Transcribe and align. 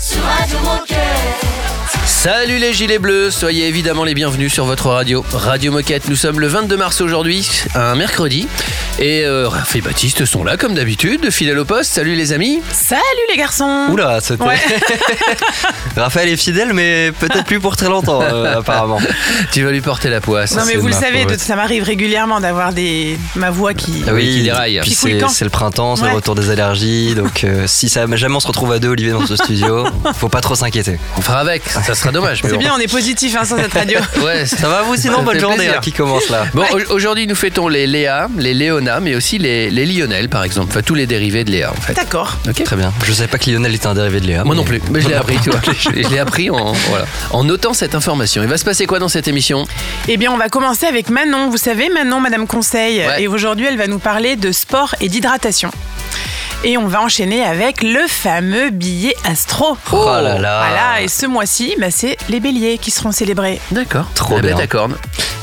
sur 0.00 0.22
Radio 0.22 0.58
Moquette. 0.60 0.96
Salut 2.06 2.58
les 2.58 2.72
gilets 2.74 2.98
bleus, 2.98 3.30
soyez 3.30 3.66
évidemment 3.68 4.04
les 4.04 4.12
bienvenus 4.14 4.52
sur 4.52 4.64
votre 4.66 4.88
radio. 4.90 5.24
Radio 5.32 5.72
Moquette, 5.72 6.08
nous 6.08 6.16
sommes 6.16 6.38
le 6.40 6.48
22 6.48 6.76
mars 6.76 7.00
aujourd'hui, 7.00 7.48
un 7.74 7.94
mercredi. 7.94 8.46
Et 8.98 9.24
euh, 9.24 9.48
Raph 9.48 9.76
et 9.76 9.80
Baptiste 9.80 10.26
sont 10.26 10.44
là 10.44 10.58
comme 10.58 10.74
d'habitude, 10.74 11.30
fidèles 11.30 11.58
au 11.58 11.64
poste. 11.64 11.90
Salut 11.92 12.14
les 12.16 12.32
amis. 12.34 12.60
Salut 12.72 13.00
les 13.30 13.36
garçons 13.38 13.86
Oula, 13.90 14.20
c'était. 14.20 14.42
Ouais. 14.42 14.58
Raphaël 15.96 16.28
est 16.28 16.36
fidèle, 16.36 16.72
mais 16.74 17.10
peut-être 17.18 17.44
plus 17.44 17.60
pour 17.60 17.76
très 17.76 17.88
longtemps, 17.88 18.20
euh, 18.22 18.56
apparemment. 18.58 18.98
Tu 19.52 19.62
vas 19.64 19.70
lui 19.70 19.80
porter 19.80 20.10
la 20.10 20.20
poisse. 20.20 20.54
Non 20.54 20.64
mais 20.66 20.72
c'est 20.72 20.78
vous 20.78 20.88
le 20.88 20.92
savez, 20.92 21.24
de- 21.24 21.38
ça 21.38 21.56
m'arrive 21.56 21.84
régulièrement 21.84 22.40
d'avoir 22.40 22.74
des 22.74 23.18
ma 23.36 23.50
voix 23.50 23.72
qui... 23.72 24.02
Ah 24.06 24.10
oui, 24.12 24.28
qui 24.28 24.42
déraille. 24.42 24.80
C'est 24.84 25.44
le 25.44 25.50
printemps, 25.50 25.96
c'est 25.96 26.02
Ouais. 26.02 26.10
le 26.10 26.16
retour 26.16 26.34
des 26.34 26.50
allergies. 26.50 27.14
Donc 27.14 27.44
euh, 27.44 27.64
si 27.66 27.88
ça 27.88 28.04
jamais 28.16 28.34
on 28.36 28.40
se 28.40 28.48
retrouve 28.48 28.72
à 28.72 28.78
deux, 28.78 28.88
Olivier, 28.88 29.12
dans 29.12 29.26
ce 29.26 29.36
studio, 29.36 29.86
faut 30.14 30.28
pas 30.28 30.40
trop 30.40 30.54
s'inquiéter. 30.54 30.98
On 31.16 31.20
fera 31.20 31.40
avec, 31.40 31.62
ça 31.68 31.94
sera 31.94 32.10
dommage. 32.12 32.40
C'est 32.42 32.52
bon. 32.52 32.58
bien, 32.58 32.72
on 32.76 32.78
est 32.80 32.90
positif 32.90 33.36
hein, 33.38 33.44
sur 33.44 33.56
cette 33.56 33.72
radio. 33.72 33.98
Ouais, 34.24 34.44
Ça 34.46 34.68
va 34.68 34.82
vous 34.82 34.96
sinon 34.96 35.22
Bonne 35.22 35.38
journée 35.40 35.68
hein, 35.68 35.78
qui 35.82 35.92
commence 35.92 36.28
là. 36.28 36.44
Bon, 36.54 36.64
au- 36.72 36.94
aujourd'hui 36.94 37.26
nous 37.26 37.34
fêtons 37.34 37.68
les 37.68 37.86
Léa, 37.86 38.28
les 38.36 38.54
Léona, 38.54 39.00
mais 39.00 39.14
aussi 39.14 39.38
les, 39.38 39.70
les 39.70 39.86
Lionel 39.86 40.28
par 40.28 40.44
exemple. 40.44 40.68
Enfin, 40.70 40.82
tous 40.82 40.94
les 40.94 41.06
dérivés 41.06 41.44
de 41.44 41.50
Léa 41.50 41.70
en 41.70 41.80
fait. 41.80 41.94
D'accord. 41.94 42.36
Ok 42.48 42.62
Très 42.64 42.76
bien. 42.76 42.92
Je 43.04 43.12
savais 43.12 43.28
pas 43.28 43.38
que 43.38 43.50
Lionel 43.50 43.74
était 43.74 43.86
un 43.86 43.94
dérivé 43.94 44.20
de 44.20 44.26
Léa. 44.26 44.44
Moi 44.44 44.54
mais- 44.54 44.60
non 44.60 44.64
plus, 44.64 44.80
mais 44.90 45.00
je 45.00 45.08
l'ai 45.08 45.14
appris, 45.14 45.38
tu 45.42 45.50
vois. 45.50 45.60
Je 45.78 46.02
je 46.02 46.08
l'ai 46.08 46.18
appris 46.18 46.50
en, 46.50 46.72
voilà, 46.88 47.06
en 47.30 47.44
notant 47.44 47.72
cette 47.72 47.94
information. 47.94 48.42
Il 48.42 48.48
va 48.48 48.58
se 48.58 48.64
passer 48.64 48.86
quoi 48.86 48.98
dans 48.98 49.08
cette 49.08 49.28
émission? 49.28 49.66
Eh 50.08 50.16
bien, 50.16 50.30
on 50.32 50.36
va 50.36 50.48
commencer 50.48 50.86
avec 50.86 51.08
Manon. 51.10 51.48
Vous 51.50 51.56
savez, 51.56 51.88
Manon, 51.88 52.20
Madame 52.20 52.46
Conseil. 52.46 52.98
Ouais. 52.98 53.22
Et 53.22 53.28
aujourd'hui, 53.28 53.66
elle 53.68 53.76
va 53.78 53.86
nous 53.86 53.98
parler 53.98 54.36
de 54.36 54.52
sport 54.52 54.94
et 55.00 55.08
d'hydratation. 55.08 55.70
Et 56.62 56.76
on 56.76 56.86
va 56.88 57.00
enchaîner 57.00 57.42
avec 57.42 57.82
le 57.82 58.06
fameux 58.06 58.68
billet 58.68 59.14
astro. 59.24 59.78
Oh 59.92 60.04
là 60.04 60.38
là. 60.38 60.66
Voilà, 60.68 61.00
et 61.00 61.08
ce 61.08 61.24
mois-ci, 61.24 61.74
bah, 61.80 61.86
c'est 61.90 62.18
les 62.28 62.38
béliers 62.38 62.76
qui 62.76 62.90
seront 62.90 63.12
célébrés. 63.12 63.58
D'accord, 63.70 64.04
Trop 64.14 64.36
la 64.36 64.42
bête 64.42 64.56
bien. 64.56 64.64
à 64.64 64.66
cornes. 64.66 64.96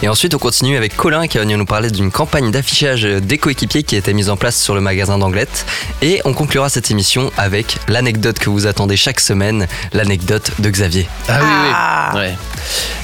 Et 0.03 0.09
ensuite, 0.09 0.35
on 0.35 0.37
continue 0.37 0.77
avec 0.77 0.95
Colin 0.95 1.25
qui 1.27 1.37
va 1.39 1.43
venir 1.43 1.57
nous 1.57 1.65
parler 1.65 1.89
d'une 1.89 2.11
campagne 2.11 2.51
d'affichage 2.51 3.01
des 3.01 3.39
coéquipiers 3.39 3.81
qui 3.81 3.95
a 3.95 3.97
été 3.97 4.13
mise 4.13 4.29
en 4.29 4.37
place 4.37 4.61
sur 4.61 4.75
le 4.75 4.81
magasin 4.81 5.17
d'Anglette. 5.17 5.65
Et 6.03 6.21
on 6.23 6.33
conclura 6.33 6.69
cette 6.69 6.91
émission 6.91 7.31
avec 7.35 7.77
l'anecdote 7.87 8.37
que 8.37 8.51
vous 8.51 8.67
attendez 8.67 8.95
chaque 8.95 9.19
semaine, 9.19 9.65
l'anecdote 9.93 10.51
de 10.59 10.69
Xavier. 10.69 11.09
Ah 11.27 11.39
oui, 11.41 11.47
Ah. 11.73 12.11
oui. 12.13 12.19
Ouais. 12.19 12.35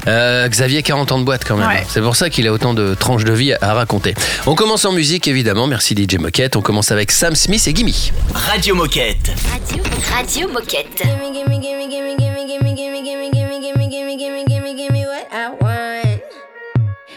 Euh, 0.06 0.48
Xavier, 0.48 0.82
40 0.82 1.12
ans 1.12 1.18
de 1.18 1.24
boîte 1.24 1.44
quand 1.46 1.56
même. 1.56 1.68
Ouais. 1.68 1.84
C'est 1.88 2.00
pour 2.00 2.16
ça 2.16 2.30
qu'il 2.30 2.46
a 2.46 2.52
autant 2.52 2.74
de 2.74 2.94
tranches 2.94 3.24
de 3.24 3.32
vie 3.32 3.52
à 3.52 3.74
raconter. 3.74 4.14
On 4.46 4.54
commence 4.54 4.84
en 4.84 4.92
musique, 4.92 5.28
évidemment. 5.28 5.66
Merci 5.66 5.94
DJ 5.94 6.18
Moquette. 6.18 6.56
On 6.56 6.62
commence 6.62 6.90
avec 6.90 7.10
Sam 7.10 7.34
Smith 7.34 7.66
et 7.66 7.74
Gimme. 7.74 7.90
Radio 8.32 8.74
Moquette. 8.74 9.32
Radio, 9.50 9.82
Radio 10.14 10.48
Moquette. 10.48 11.02
Gimme, 11.02 11.32
gimme, 11.32 11.60
gimme, 11.60 11.88
gimme, 11.88 12.16
gimme, 12.18 12.46
gimme, 12.46 12.74
gimme, 12.74 13.02
gimme, 13.04 13.30
gimme, 13.32 13.60
gimme, 13.60 13.88
gimme, 13.90 14.16
gimme, 14.16 14.44
gimme, 14.46 14.74
gimme 14.76 15.06
what 15.06 15.26
I 15.32 15.48
want. 15.60 16.20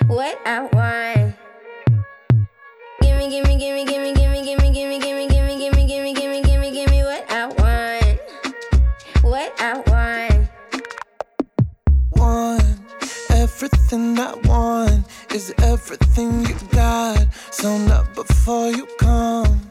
What 0.07 0.35
I 0.45 0.59
want. 0.61 0.76
Everything 13.89 14.19
I 14.19 14.33
want 14.43 15.05
is 15.33 15.53
everything 15.59 16.45
you 16.45 16.55
got. 16.71 17.25
So 17.51 17.77
not 17.77 18.13
before 18.15 18.69
you 18.69 18.85
come 18.99 19.61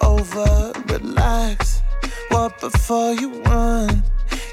over, 0.00 0.72
relax. 0.86 1.82
What 2.28 2.60
before 2.60 3.14
you 3.14 3.42
run? 3.42 4.04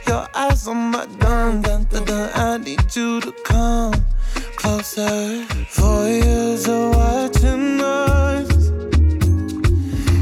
Your 0.07 0.27
eyes 0.33 0.67
on 0.67 0.89
my 0.89 1.05
dun 1.19 1.61
dun 1.61 1.83
dun 1.83 2.05
dun. 2.05 2.31
I 2.33 2.57
need 2.57 2.95
you 2.95 3.21
to 3.21 3.31
come 3.43 3.93
closer. 4.55 5.45
Four 5.69 6.07
years 6.07 6.67
of 6.67 6.95
watching 6.95 7.79
us, 7.79 8.69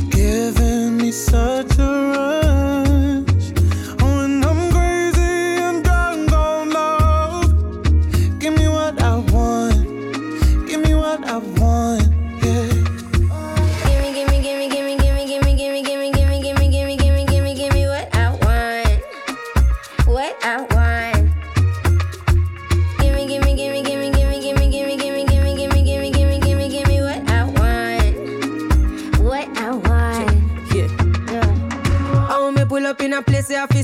giving 0.10 0.98
me 0.98 1.14
such 1.14 1.69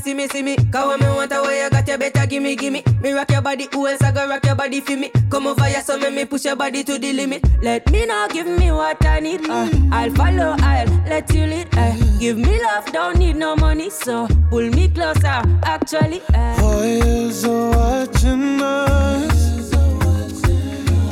see 0.06 0.14
me, 0.14 0.28
see 0.28 0.44
me. 0.44 0.56
Cause 0.72 0.88
when 0.88 1.00
me 1.00 1.08
want 1.08 1.32
a 1.34 1.42
way 1.42 1.64
you 1.64 1.70
got 1.70 1.88
you 1.88 1.98
better 1.98 2.26
give 2.28 2.44
me, 2.44 2.56
give 2.56 2.72
me. 2.72 2.84
Me 3.02 3.12
rock 3.12 3.32
your 3.32 3.42
body, 3.42 3.68
who 3.74 3.88
else 3.88 4.02
I 4.04 4.12
go 4.12 4.28
rock 4.30 4.46
your 4.46 4.56
body 4.56 4.80
for 4.80 4.96
me? 4.96 5.12
Come 5.32 5.48
over 5.48 5.66
here, 5.66 5.82
so 5.82 5.98
make 5.98 6.14
me 6.14 6.26
push 6.26 6.46
your 6.46 6.56
body 6.56 6.84
to 6.84 7.00
the 7.00 7.12
limit. 7.12 7.44
Let 7.62 7.90
me 7.92 8.06
know, 8.06 8.28
give 8.30 8.46
me 8.46 8.72
what 8.72 9.04
I 9.04 9.20
need. 9.20 9.50
Uh, 9.50 9.68
I'll 9.92 10.12
follow, 10.12 10.56
I'll 10.60 10.88
let 11.08 11.34
you 11.34 11.48
lead. 11.48 11.70
Uh, 11.76 11.96
give 12.20 12.38
me 12.38 12.62
love, 12.64 12.86
don't 12.94 13.18
need 13.18 13.36
no 13.36 13.56
money, 13.56 13.90
so 13.90 14.28
pull 14.52 14.70
me 14.70 14.90
closer. 14.90 15.42
Actually, 15.64 16.22
uh. 16.36 16.56
Four 16.60 16.86
years 16.86 17.44
of 17.44 17.76
watching 17.76 18.62
us, 18.62 19.72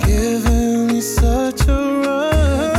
giving 0.05 0.87
me 0.87 1.01
such 1.01 1.67
a 1.67 2.01
rush. 2.05 2.72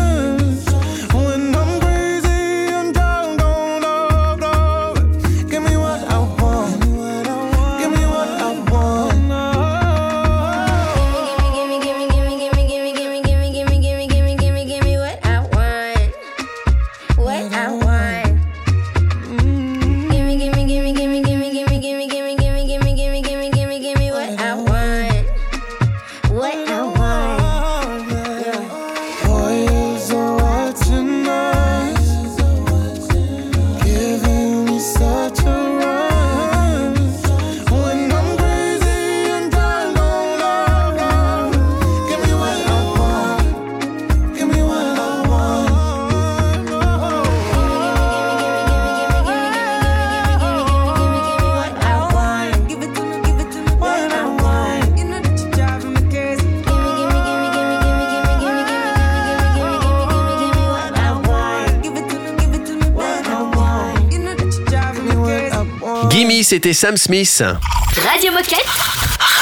C'était 66.45 66.73
Sam 66.75 66.97
Smith. 66.97 67.43
Radio 67.43 68.33
Moquette. 68.33 68.67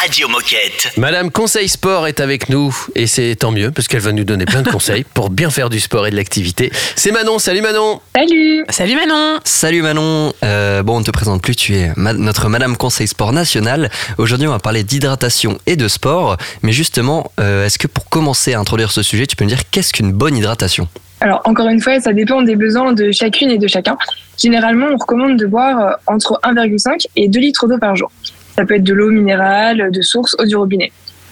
Radio 0.00 0.28
Moquette. 0.28 0.92
Madame 0.96 1.30
Conseil 1.30 1.68
Sport 1.68 2.06
est 2.06 2.20
avec 2.20 2.48
nous 2.48 2.74
et 2.94 3.06
c'est 3.06 3.34
tant 3.36 3.50
mieux 3.50 3.70
parce 3.70 3.88
qu'elle 3.88 4.00
va 4.00 4.12
nous 4.12 4.24
donner 4.24 4.44
plein 4.46 4.62
de 4.62 4.70
conseils 4.70 5.04
pour 5.14 5.30
bien 5.30 5.50
faire 5.50 5.68
du 5.70 5.80
sport 5.80 6.06
et 6.06 6.10
de 6.10 6.16
l'activité. 6.16 6.70
C'est 6.96 7.10
Manon, 7.12 7.38
salut 7.38 7.60
Manon 7.60 8.00
Salut 8.14 8.64
Salut 8.70 8.94
Manon 8.94 9.40
Salut 9.44 9.82
Manon, 9.82 10.32
Euh, 10.44 10.82
bon 10.82 10.96
on 10.96 11.00
ne 11.00 11.04
te 11.04 11.10
présente 11.10 11.42
plus, 11.42 11.56
tu 11.56 11.74
es 11.76 11.92
ma- 11.96 12.12
notre 12.12 12.48
Madame 12.48 12.76
Conseil 12.76 13.08
Sport 13.08 13.32
National. 13.32 13.90
Aujourd'hui 14.18 14.46
on 14.46 14.52
va 14.52 14.58
parler 14.58 14.82
d'hydratation 14.84 15.58
et 15.66 15.76
de 15.76 15.88
sport, 15.88 16.36
mais 16.62 16.72
justement, 16.72 17.30
euh, 17.40 17.66
est-ce 17.66 17.78
que 17.78 17.86
pour 17.88 18.08
commencer 18.08 18.54
à 18.54 18.60
introduire 18.60 18.92
ce 18.92 19.02
sujet, 19.02 19.26
tu 19.26 19.36
peux 19.36 19.44
me 19.44 19.48
dire 19.50 19.62
qu'est-ce 19.70 19.92
qu'une 19.92 20.12
bonne 20.12 20.36
hydratation? 20.36 20.88
Alors, 21.22 21.40
encore 21.44 21.68
une 21.68 21.80
fois, 21.80 22.00
ça 22.00 22.12
dépend 22.12 22.42
des 22.42 22.56
besoins 22.56 22.92
de 22.94 23.12
chacune 23.12 23.48
et 23.48 23.56
de 23.56 23.68
chacun. 23.68 23.96
Généralement, 24.42 24.86
on 24.92 24.96
recommande 24.96 25.36
de 25.36 25.46
boire 25.46 25.78
euh, 25.78 25.92
entre 26.08 26.40
1,5 26.42 27.06
et 27.14 27.28
2 27.28 27.38
litres 27.38 27.68
d'eau 27.68 27.78
par 27.78 27.94
jour. 27.94 28.10
Ça 28.56 28.64
peut 28.66 28.74
être 28.74 28.82
de 28.82 28.92
l'eau 28.92 29.08
minérale, 29.08 29.92
de 29.92 30.02
source 30.02 30.34
ou 30.40 30.44
du 30.46 30.56
robinet. 30.56 30.90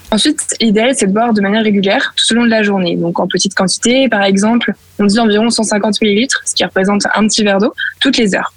Ensuite, 0.09 0.55
l'idéal, 0.61 0.93
c'est 0.95 1.07
de 1.07 1.11
boire 1.11 1.33
de 1.33 1.41
manière 1.41 1.61
régulière 1.61 2.13
tout 2.15 2.33
au 2.33 2.37
long 2.37 2.45
de 2.45 2.49
la 2.49 2.63
journée. 2.63 2.95
Donc 2.95 3.19
en 3.19 3.27
petite 3.27 3.53
quantité, 3.53 4.07
par 4.07 4.23
exemple, 4.23 4.73
on 4.97 5.05
dit 5.05 5.19
environ 5.19 5.49
150 5.49 6.01
ml, 6.01 6.27
ce 6.45 6.55
qui 6.55 6.63
représente 6.63 7.05
un 7.13 7.27
petit 7.27 7.43
verre 7.43 7.59
d'eau, 7.59 7.73
toutes 7.99 8.15
les 8.15 8.33
heures. 8.33 8.53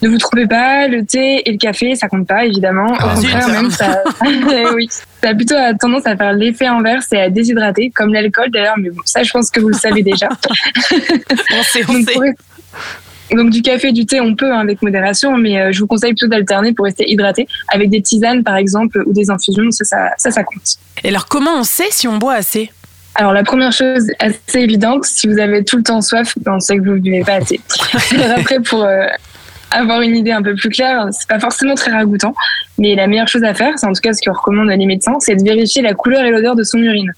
Ne 0.00 0.08
vous 0.08 0.18
trompez 0.18 0.46
pas, 0.46 0.86
le 0.86 1.04
thé 1.04 1.42
et 1.44 1.50
le 1.52 1.58
café, 1.58 1.94
ça 1.96 2.08
compte 2.08 2.26
pas, 2.26 2.44
évidemment. 2.44 2.86
Au 2.92 2.96
Ah, 3.00 3.14
contraire, 3.16 3.42
zut. 3.42 3.52
même, 3.52 3.70
ça, 3.70 4.02
oui, 4.76 4.88
ça 5.22 5.30
a 5.30 5.34
plutôt 5.34 5.56
tendance 5.80 6.06
à 6.06 6.16
faire 6.16 6.32
l'effet 6.32 6.66
inverse 6.66 7.06
et 7.12 7.20
à 7.20 7.30
déshydrater, 7.30 7.90
comme 7.94 8.12
l'alcool 8.12 8.50
d'ailleurs, 8.52 8.76
mais 8.78 8.90
bon, 8.90 9.00
ça, 9.04 9.22
je 9.24 9.30
pense 9.32 9.50
que 9.50 9.58
vous 9.60 9.68
le 9.68 9.74
savez 9.74 10.02
déjà. 10.02 10.28
On 11.58 11.62
sait, 11.64 11.82
on 11.88 11.92
Donc, 11.94 12.08
sait. 12.08 12.14
pour- 12.14 12.24
donc 13.36 13.50
du 13.50 13.60
café, 13.60 13.92
du 13.92 14.06
thé, 14.06 14.20
on 14.22 14.34
peut 14.34 14.50
hein, 14.50 14.60
avec 14.60 14.80
modération, 14.80 15.36
mais 15.36 15.60
euh, 15.60 15.70
je 15.72 15.80
vous 15.80 15.86
conseille 15.86 16.12
plutôt 16.14 16.28
d'alterner 16.28 16.72
pour 16.72 16.86
rester 16.86 17.10
hydraté 17.10 17.46
avec 17.70 17.90
des 17.90 18.00
tisanes 18.00 18.42
par 18.42 18.56
exemple 18.56 19.02
ou 19.04 19.12
des 19.12 19.28
infusions, 19.30 19.70
ça, 19.70 19.84
ça, 19.84 19.96
ça, 20.16 20.30
ça 20.30 20.44
compte. 20.44 20.62
Et 21.04 21.08
alors, 21.08 21.26
comment 21.26 21.50
on 21.58 21.62
sait 21.64 21.88
si 21.90 22.08
on 22.08 22.16
boit 22.16 22.34
assez? 22.36 22.70
Alors 23.16 23.32
la 23.34 23.42
première 23.42 23.72
chose 23.72 24.06
assez 24.18 24.60
évidente, 24.60 25.04
si 25.04 25.26
vous 25.26 25.38
avez 25.38 25.62
tout 25.62 25.76
le 25.76 25.82
temps 25.82 26.00
soif, 26.00 26.34
ben, 26.40 26.52
on 26.54 26.60
sait 26.60 26.76
que 26.78 26.82
vous 26.84 26.92
ne 26.92 26.98
buvez 27.00 27.22
pas 27.22 27.34
assez. 27.34 27.60
Alors 28.12 28.30
après, 28.38 28.60
pour 28.60 28.84
euh, 28.84 29.04
avoir 29.70 30.00
une 30.02 30.16
idée 30.16 30.32
un 30.32 30.42
peu 30.42 30.54
plus 30.54 30.70
claire, 30.70 31.08
c'est 31.12 31.28
pas 31.28 31.38
forcément 31.38 31.74
très 31.74 31.90
ragoûtant, 31.90 32.34
mais 32.78 32.94
la 32.94 33.06
meilleure 33.06 33.28
chose 33.28 33.44
à 33.44 33.54
faire, 33.54 33.78
c'est 33.78 33.86
en 33.86 33.92
tout 33.92 34.00
cas 34.00 34.12
ce 34.12 34.22
que 34.22 34.30
recommandent 34.30 34.68
les 34.68 34.86
médecins, 34.86 35.16
c'est 35.20 35.36
de 35.36 35.42
vérifier 35.42 35.82
la 35.82 35.94
couleur 35.94 36.24
et 36.24 36.30
l'odeur 36.30 36.56
de 36.56 36.62
son 36.62 36.78
urine. 36.78 37.12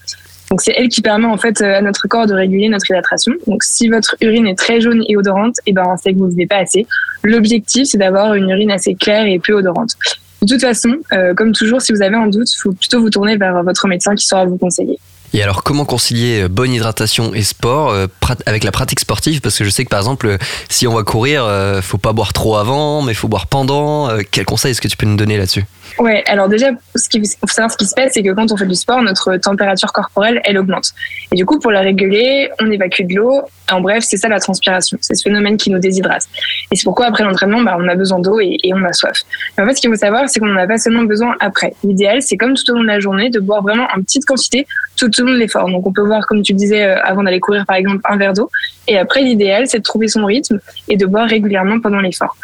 Donc 0.50 0.62
c'est 0.62 0.74
elle 0.76 0.88
qui 0.88 1.00
permet 1.00 1.26
en 1.26 1.36
fait 1.36 1.60
euh, 1.60 1.78
à 1.78 1.80
notre 1.80 2.08
corps 2.08 2.26
de 2.26 2.34
réguler 2.34 2.68
notre 2.68 2.90
hydratation. 2.90 3.32
Donc 3.46 3.62
si 3.62 3.88
votre 3.88 4.16
urine 4.20 4.48
est 4.48 4.58
très 4.58 4.80
jaune 4.80 5.04
et 5.08 5.16
odorante, 5.16 5.56
et 5.66 5.72
ben 5.72 5.94
c'est 6.02 6.12
que 6.12 6.18
vous 6.18 6.26
ne 6.26 6.32
buvez 6.32 6.46
pas 6.46 6.58
assez. 6.58 6.86
L'objectif 7.22 7.86
c'est 7.86 7.98
d'avoir 7.98 8.34
une 8.34 8.50
urine 8.50 8.72
assez 8.72 8.94
claire 8.94 9.26
et 9.26 9.38
peu 9.38 9.52
odorante. 9.52 9.94
De 10.42 10.48
toute 10.48 10.60
façon, 10.60 10.96
euh, 11.12 11.34
comme 11.34 11.52
toujours, 11.52 11.82
si 11.82 11.92
vous 11.92 12.02
avez 12.02 12.16
un 12.16 12.26
doute, 12.26 12.50
il 12.52 12.58
faut 12.58 12.72
plutôt 12.72 13.00
vous 13.00 13.10
tourner 13.10 13.36
vers 13.36 13.62
votre 13.62 13.86
médecin 13.86 14.14
qui 14.14 14.26
saura 14.26 14.46
vous 14.46 14.56
conseiller. 14.56 14.98
Et 15.32 15.42
alors, 15.42 15.62
comment 15.62 15.84
concilier 15.84 16.42
euh, 16.42 16.48
bonne 16.48 16.72
hydratation 16.72 17.34
et 17.34 17.42
sport 17.42 17.90
euh, 17.90 18.06
avec 18.46 18.64
la 18.64 18.72
pratique 18.72 19.00
sportive? 19.00 19.40
Parce 19.40 19.56
que 19.56 19.64
je 19.64 19.70
sais 19.70 19.84
que 19.84 19.90
par 19.90 20.00
exemple, 20.00 20.26
euh, 20.26 20.38
si 20.68 20.86
on 20.86 20.94
va 20.94 21.02
courir, 21.04 21.46
faut 21.82 21.98
pas 21.98 22.12
boire 22.12 22.32
trop 22.32 22.56
avant, 22.56 23.02
mais 23.02 23.14
faut 23.14 23.28
boire 23.28 23.46
pendant. 23.46 24.08
Quel 24.30 24.44
conseil 24.44 24.72
est-ce 24.72 24.80
que 24.80 24.88
tu 24.88 24.96
peux 24.96 25.06
nous 25.06 25.16
donner 25.16 25.36
là-dessus? 25.36 25.64
Ouais, 25.98 26.22
alors 26.26 26.48
déjà, 26.48 26.68
ce 26.94 27.08
faut 27.40 27.46
savoir 27.46 27.70
ce 27.70 27.76
qui 27.76 27.86
se 27.86 27.94
passe, 27.94 28.12
c'est 28.14 28.22
que 28.22 28.30
quand 28.30 28.50
on 28.52 28.56
fait 28.56 28.66
du 28.66 28.74
sport, 28.74 29.02
notre 29.02 29.36
température 29.36 29.92
corporelle, 29.92 30.40
elle 30.44 30.58
augmente. 30.58 30.92
Et 31.32 31.36
du 31.36 31.44
coup, 31.44 31.58
pour 31.58 31.70
la 31.70 31.80
réguler, 31.80 32.50
on 32.60 32.70
évacue 32.70 33.02
de 33.02 33.16
l'eau. 33.16 33.42
En 33.70 33.80
bref, 33.80 34.04
c'est 34.06 34.16
ça 34.16 34.28
la 34.28 34.40
transpiration. 34.40 34.98
C'est 35.00 35.14
ce 35.14 35.22
phénomène 35.22 35.56
qui 35.56 35.70
nous 35.70 35.78
déshydrate. 35.78 36.26
Et 36.72 36.76
c'est 36.76 36.84
pourquoi 36.84 37.06
après 37.06 37.24
l'entraînement, 37.24 37.62
bah, 37.62 37.76
on 37.78 37.88
a 37.88 37.94
besoin 37.94 38.18
d'eau 38.18 38.40
et, 38.40 38.56
et 38.62 38.74
on 38.74 38.82
a 38.84 38.92
soif. 38.92 39.18
Mais 39.56 39.64
en 39.64 39.66
fait, 39.66 39.74
ce 39.74 39.80
qu'il 39.80 39.90
faut 39.90 39.96
savoir, 39.96 40.28
c'est 40.28 40.40
qu'on 40.40 40.46
n'en 40.46 40.60
a 40.60 40.66
pas 40.66 40.78
seulement 40.78 41.04
besoin 41.04 41.36
après. 41.40 41.74
L'idéal, 41.84 42.22
c'est 42.22 42.36
comme 42.36 42.54
tout 42.54 42.70
au 42.70 42.74
long 42.74 42.82
de 42.82 42.88
la 42.88 43.00
journée, 43.00 43.30
de 43.30 43.40
boire 43.40 43.62
vraiment 43.62 43.86
en 43.94 44.00
petite 44.00 44.24
quantité 44.24 44.66
tout 44.96 45.10
au 45.20 45.24
long 45.24 45.32
de 45.32 45.38
l'effort. 45.38 45.68
Donc, 45.68 45.86
on 45.86 45.92
peut 45.92 46.04
boire, 46.04 46.26
comme 46.26 46.42
tu 46.42 46.52
disais, 46.52 46.84
euh, 46.84 47.02
avant 47.02 47.22
d'aller 47.22 47.40
courir, 47.40 47.64
par 47.66 47.76
exemple, 47.76 48.00
un 48.04 48.16
verre 48.16 48.32
d'eau. 48.32 48.50
Et 48.88 48.98
après, 48.98 49.22
l'idéal, 49.22 49.66
c'est 49.66 49.78
de 49.78 49.82
trouver 49.82 50.08
son 50.08 50.24
rythme 50.24 50.60
et 50.88 50.96
de 50.96 51.06
boire 51.06 51.28
régulièrement 51.28 51.80
pendant 51.80 52.00
l'effort. 52.00 52.36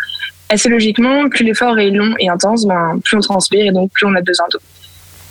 Assez 0.48 0.68
logiquement, 0.68 1.28
plus 1.28 1.44
l'effort 1.44 1.78
est 1.78 1.90
long 1.90 2.14
et 2.20 2.28
intense, 2.28 2.66
ben, 2.66 3.00
plus 3.04 3.16
on 3.16 3.20
transpire 3.20 3.66
et 3.66 3.72
donc 3.72 3.90
plus 3.92 4.06
on 4.06 4.14
a 4.14 4.20
besoin 4.20 4.46
d'eau. 4.52 4.58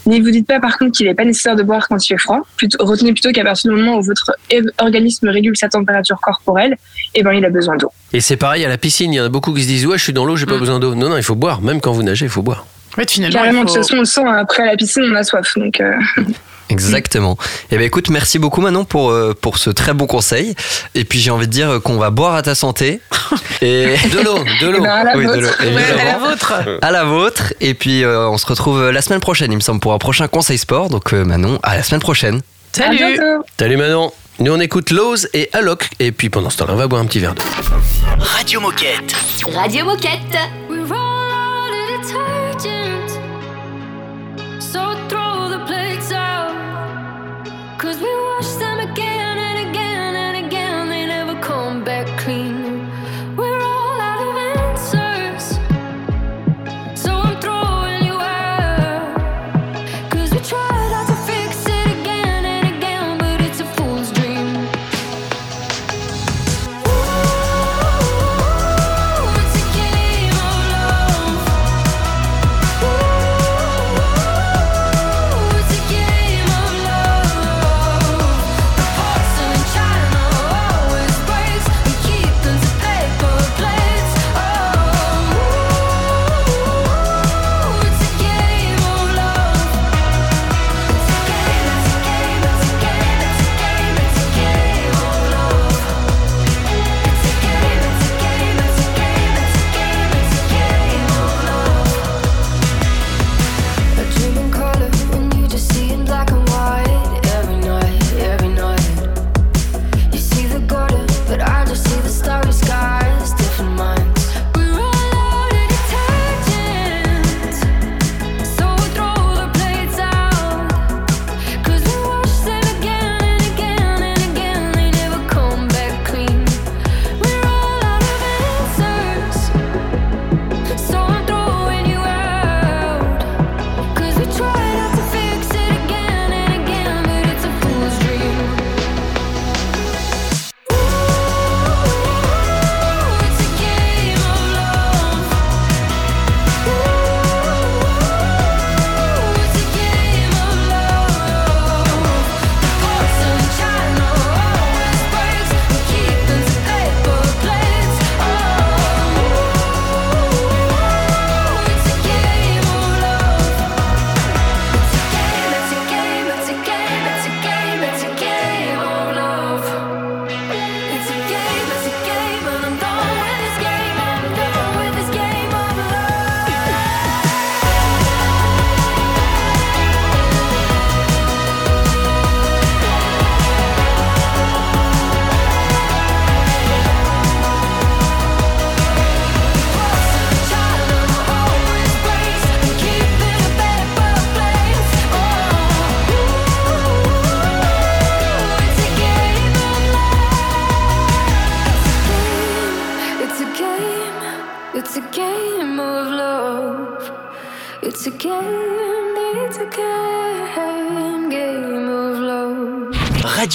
Ne 0.07 0.19
vous 0.21 0.29
dites 0.29 0.45
pas 0.45 0.59
par 0.59 0.77
contre 0.77 0.91
qu'il 0.91 1.07
n'est 1.07 1.15
pas 1.15 1.23
nécessaire 1.25 1.55
de 1.55 1.63
boire 1.63 1.87
quand 1.87 1.97
il 1.97 2.07
fait 2.07 2.17
froid. 2.21 2.41
Plutôt, 2.57 2.77
retenez 2.85 3.11
plutôt 3.11 3.31
qu'à 3.31 3.43
partir 3.43 3.71
du 3.71 3.77
moment 3.77 3.97
où 3.97 4.03
votre 4.03 4.33
organisme 4.77 5.29
régule 5.29 5.57
sa 5.57 5.67
température 5.69 6.19
corporelle, 6.21 6.77
eh 7.15 7.23
ben, 7.23 7.31
il 7.31 7.43
a 7.45 7.49
besoin 7.49 7.75
d'eau. 7.77 7.91
Et 8.13 8.21
c'est 8.21 8.37
pareil 8.37 8.63
à 8.65 8.69
la 8.69 8.77
piscine, 8.77 9.11
il 9.13 9.15
y 9.15 9.19
en 9.21 9.25
a 9.25 9.29
beaucoup 9.29 9.51
qui 9.53 9.63
se 9.63 9.67
disent 9.67 9.87
Ouais, 9.87 9.97
je 9.97 10.03
suis 10.03 10.13
dans 10.13 10.25
l'eau, 10.25 10.35
j'ai 10.35 10.45
pas 10.45 10.57
Mm. 10.57 10.59
besoin 10.59 10.79
d'eau. 10.79 10.93
Non, 10.95 11.09
non, 11.09 11.17
il 11.17 11.23
faut 11.23 11.33
boire. 11.35 11.61
Même 11.61 11.81
quand 11.81 11.91
vous 11.93 12.03
nagez, 12.03 12.25
il 12.25 12.29
faut 12.31 12.43
boire. 12.43 12.65
En 12.93 12.95
fait, 12.97 13.09
finalement, 13.09 13.39
Carrément, 13.39 13.61
il 13.61 13.65
de 13.65 13.69
faut- 13.69 13.75
toute 13.77 13.83
façon, 13.83 13.95
on 13.95 13.99
le 13.99 14.05
sent, 14.05 14.21
hein, 14.25 14.37
après 14.37 14.65
la 14.65 14.75
piscine, 14.77 15.03
on 15.11 15.15
a 15.15 15.23
soif. 15.23 15.53
Donc, 15.57 15.79
euh, 15.81 15.93
Exactement. 16.69 17.37
Et 17.71 17.77
ben 17.77 17.83
écoute, 17.83 18.09
merci 18.09 18.39
beaucoup 18.39 18.61
Manon 18.61 18.85
pour, 18.85 19.11
euh, 19.11 19.33
pour 19.39 19.57
ce 19.57 19.69
très 19.69 19.93
bon 19.93 20.07
conseil. 20.07 20.55
Et 20.95 21.03
puis 21.05 21.19
j'ai 21.19 21.31
envie 21.31 21.47
de 21.47 21.51
dire 21.51 21.79
qu'on 21.83 21.97
va 21.97 22.09
boire 22.09 22.35
à 22.35 22.41
ta 22.41 22.55
santé. 22.55 23.01
Et 23.61 23.95
De 24.11 24.21
l'eau, 24.23 24.39
de 24.39 24.43
eh 24.61 24.71
l'eau. 24.71 24.81
ben, 24.81 24.89
à 24.89 25.03
la 25.03 25.17
Oui, 25.17 25.25
de 25.25 25.31
vôtre. 25.31 25.57
l'eau, 25.61 25.67
à 25.99 26.03
la 26.03 26.17
vôtre. 26.17 26.53
à 26.81 26.91
la 26.91 27.03
vôtre. 27.03 27.53
Et 27.61 27.73
puis 27.73 28.03
euh, 28.03 28.27
on 28.29 28.37
se 28.37 28.45
retrouve 28.45 28.89
la 28.91 29.01
semaine 29.01 29.19
prochaine, 29.21 29.51
il 29.51 29.55
me 29.55 29.61
semble, 29.61 29.79
pour 29.79 29.93
un 29.93 29.97
prochain 29.97 30.27
conseil 30.27 30.57
sport. 30.57 30.89
Donc 30.89 31.13
euh, 31.13 31.23
Manon, 31.23 31.59
à 31.63 31.75
la 31.75 31.83
semaine 31.83 32.01
prochaine. 32.01 32.41
Salut. 32.73 33.19
Salut 33.59 33.77
Manon. 33.77 34.11
Nous 34.39 34.51
on 34.51 34.59
écoute 34.59 34.91
Lowe's 34.91 35.27
et 35.33 35.49
Alok. 35.53 35.89
Et 35.99 36.11
puis 36.11 36.29
pendant 36.29 36.49
ce 36.49 36.57
temps-là, 36.57 36.73
on 36.73 36.77
va 36.77 36.87
boire 36.87 37.01
un 37.01 37.05
petit 37.05 37.19
verre 37.19 37.35
d'eau. 37.35 37.43
Radio 38.19 38.59
Moquette. 38.59 39.15
Radio 39.55 39.85
Moquette. 39.85 40.37
Cause 48.37 48.47
we 48.47 48.53
wash 48.53 48.59
them 48.59 48.74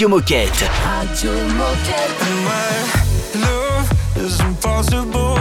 Radio 0.00 0.16
Moquette. 0.16 0.70
Radio 0.82 1.30
Moquette. 1.58 2.24
My 2.46 3.40
love 3.42 4.16
is 4.16 4.40
impossible, 4.40 5.36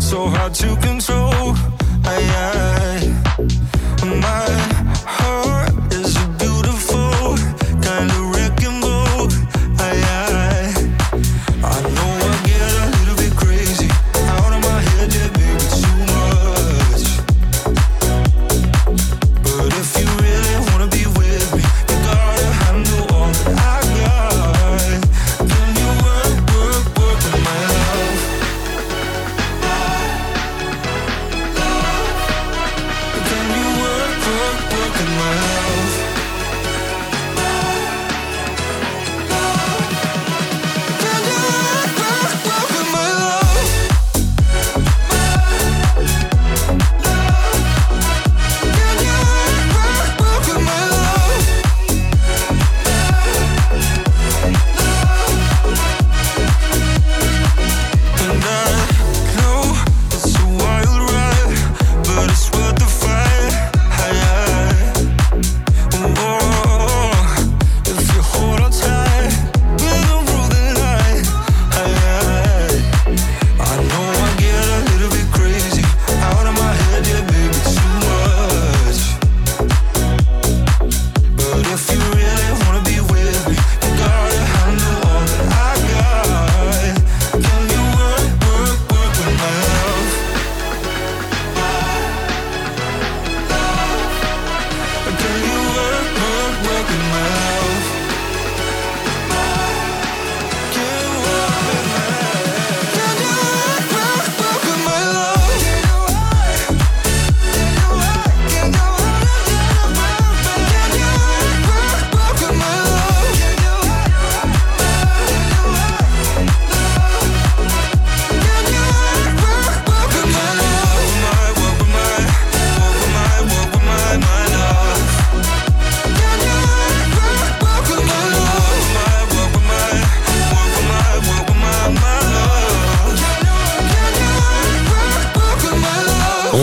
so 0.00 0.26
hard 0.26 0.52
to 0.54 0.74
control. 0.78 1.21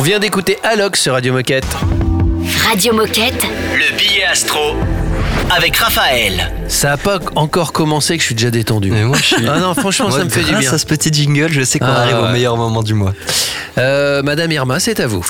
Vient 0.10 0.18
d'écouter 0.18 0.58
Alox 0.64 1.00
sur 1.02 1.14
Radio 1.14 1.34
Moquette. 1.34 1.68
Radio 2.68 2.94
Moquette. 2.96 3.46
Le 3.76 3.96
billet 3.96 4.24
astro 4.24 4.74
avec 5.56 5.78
Raphaël. 5.78 6.52
Ça 6.68 6.94
a 6.94 6.98
pas 6.98 7.20
encore 7.36 7.72
commencé 7.74 8.16
que 8.18 8.22
je 8.22 8.26
suis 8.26 8.34
déjà 8.34 8.50
détendu. 8.50 8.90
Mais 8.90 9.04
moi, 9.04 9.18
je 9.20 9.36
suis. 9.36 9.48
Ah 9.48 9.60
non, 9.60 9.76
franchement, 9.76 10.10
Moi, 10.10 10.18
ça 10.18 10.26
me 10.26 10.32
fait 10.32 10.40
du 10.42 10.50
grâce 10.50 10.62
bien. 10.62 10.74
à 10.74 10.78
ce 10.80 10.88
petit 10.88 11.14
jingle, 11.14 11.50
je 11.52 11.62
sais 11.62 11.78
qu'on 11.78 11.86
Ah, 11.86 12.00
arrive 12.02 12.18
au 12.18 12.30
meilleur 12.30 12.58
moment 12.58 12.82
du 12.82 12.96
mois. 12.96 13.14
Euh, 13.78 14.24
Madame 14.24 14.52
Irma, 14.52 14.80
c'est 14.80 15.00
à 15.00 15.06
vous. 15.06 15.24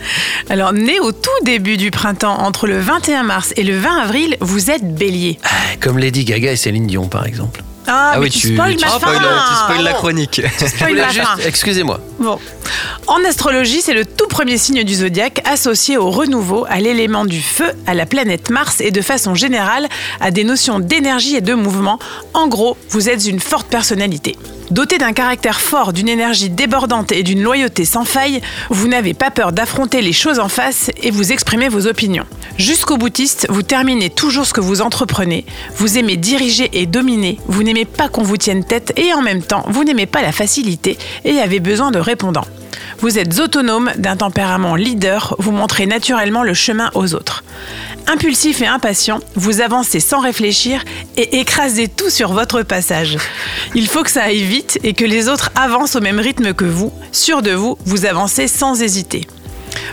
Alors, 0.50 0.72
né 0.72 0.98
au 0.98 1.12
tout 1.12 1.30
début 1.44 1.76
du 1.76 1.92
printemps, 1.92 2.40
entre 2.40 2.66
le 2.66 2.80
21 2.80 3.22
mars 3.22 3.52
et 3.56 3.62
le 3.62 3.78
20 3.78 3.98
avril, 4.02 4.36
vous 4.40 4.68
êtes 4.68 4.96
bélier. 4.96 5.38
Ah, 5.44 5.48
Comme 5.80 5.96
Lady 5.98 6.24
Gaga 6.24 6.50
et 6.50 6.56
Céline 6.56 6.88
Dion, 6.88 7.06
par 7.06 7.24
exemple. 7.24 7.62
Ah, 7.86 8.16
mais 8.20 8.30
tu, 8.30 8.54
spoil 8.54 8.76
tu 8.76 8.84
ma 8.84 8.90
spoil, 8.90 9.16
fin 9.16 9.44
tu 9.48 9.54
spoil 9.64 9.84
la 9.84 9.92
chronique. 9.92 10.42
Tu 10.58 10.66
spoil 10.68 10.98
fin. 10.98 11.36
Excusez-moi. 11.44 12.00
Bon. 12.18 12.38
En 13.06 13.22
astrologie, 13.24 13.82
c'est 13.82 13.92
le 13.92 14.04
tout 14.04 14.26
premier 14.28 14.56
signe 14.56 14.84
du 14.84 14.94
zodiaque 14.94 15.42
associé 15.44 15.98
au 15.98 16.10
renouveau, 16.10 16.64
à 16.68 16.80
l'élément 16.80 17.24
du 17.26 17.40
feu, 17.42 17.72
à 17.86 17.94
la 17.94 18.06
planète 18.06 18.50
Mars 18.50 18.80
et 18.80 18.90
de 18.90 19.02
façon 19.02 19.34
générale 19.34 19.88
à 20.20 20.30
des 20.30 20.44
notions 20.44 20.78
d'énergie 20.78 21.36
et 21.36 21.40
de 21.40 21.54
mouvement. 21.54 21.98
En 22.32 22.48
gros, 22.48 22.76
vous 22.90 23.08
êtes 23.08 23.26
une 23.26 23.40
forte 23.40 23.66
personnalité. 23.68 24.36
Doté 24.70 24.98
d'un 24.98 25.12
caractère 25.12 25.60
fort, 25.60 25.92
d'une 25.92 26.08
énergie 26.08 26.48
débordante 26.48 27.12
et 27.12 27.22
d'une 27.22 27.42
loyauté 27.42 27.84
sans 27.84 28.04
faille, 28.04 28.40
vous 28.70 28.88
n'avez 28.88 29.12
pas 29.12 29.30
peur 29.30 29.52
d'affronter 29.52 30.00
les 30.00 30.12
choses 30.12 30.38
en 30.38 30.48
face 30.48 30.90
et 31.02 31.10
vous 31.10 31.32
exprimez 31.32 31.68
vos 31.68 31.86
opinions. 31.86 32.26
Jusqu'au 32.56 32.96
boutiste, 32.96 33.46
vous 33.50 33.62
terminez 33.62 34.10
toujours 34.10 34.46
ce 34.46 34.54
que 34.54 34.60
vous 34.60 34.80
entreprenez, 34.80 35.44
vous 35.76 35.98
aimez 35.98 36.16
diriger 36.16 36.70
et 36.72 36.86
dominer, 36.86 37.38
vous 37.46 37.62
n'aimez 37.62 37.84
pas 37.84 38.08
qu'on 38.08 38.22
vous 38.22 38.38
tienne 38.38 38.64
tête 38.64 38.98
et 38.98 39.12
en 39.12 39.22
même 39.22 39.42
temps, 39.42 39.64
vous 39.68 39.84
n'aimez 39.84 40.06
pas 40.06 40.22
la 40.22 40.32
facilité 40.32 40.96
et 41.24 41.38
avez 41.38 41.60
besoin 41.60 41.90
de 41.90 41.98
répondants. 41.98 42.46
Vous 42.98 43.18
êtes 43.18 43.38
autonome, 43.38 43.90
d'un 43.96 44.16
tempérament 44.16 44.76
leader, 44.76 45.36
vous 45.38 45.52
montrez 45.52 45.86
naturellement 45.86 46.42
le 46.42 46.54
chemin 46.54 46.90
aux 46.94 47.14
autres. 47.14 47.44
Impulsif 48.06 48.60
et 48.60 48.66
impatient, 48.66 49.20
vous 49.34 49.60
avancez 49.60 50.00
sans 50.00 50.20
réfléchir 50.20 50.84
et 51.16 51.38
écrasez 51.38 51.88
tout 51.88 52.10
sur 52.10 52.32
votre 52.32 52.62
passage. 52.62 53.16
Il 53.74 53.88
faut 53.88 54.02
que 54.02 54.10
ça 54.10 54.24
aille 54.24 54.42
vite 54.42 54.78
et 54.82 54.92
que 54.92 55.04
les 55.04 55.28
autres 55.28 55.50
avancent 55.54 55.96
au 55.96 56.00
même 56.00 56.20
rythme 56.20 56.52
que 56.52 56.66
vous. 56.66 56.92
Sûr 57.12 57.42
de 57.42 57.52
vous, 57.52 57.78
vous 57.84 58.04
avancez 58.04 58.46
sans 58.46 58.82
hésiter. 58.82 59.26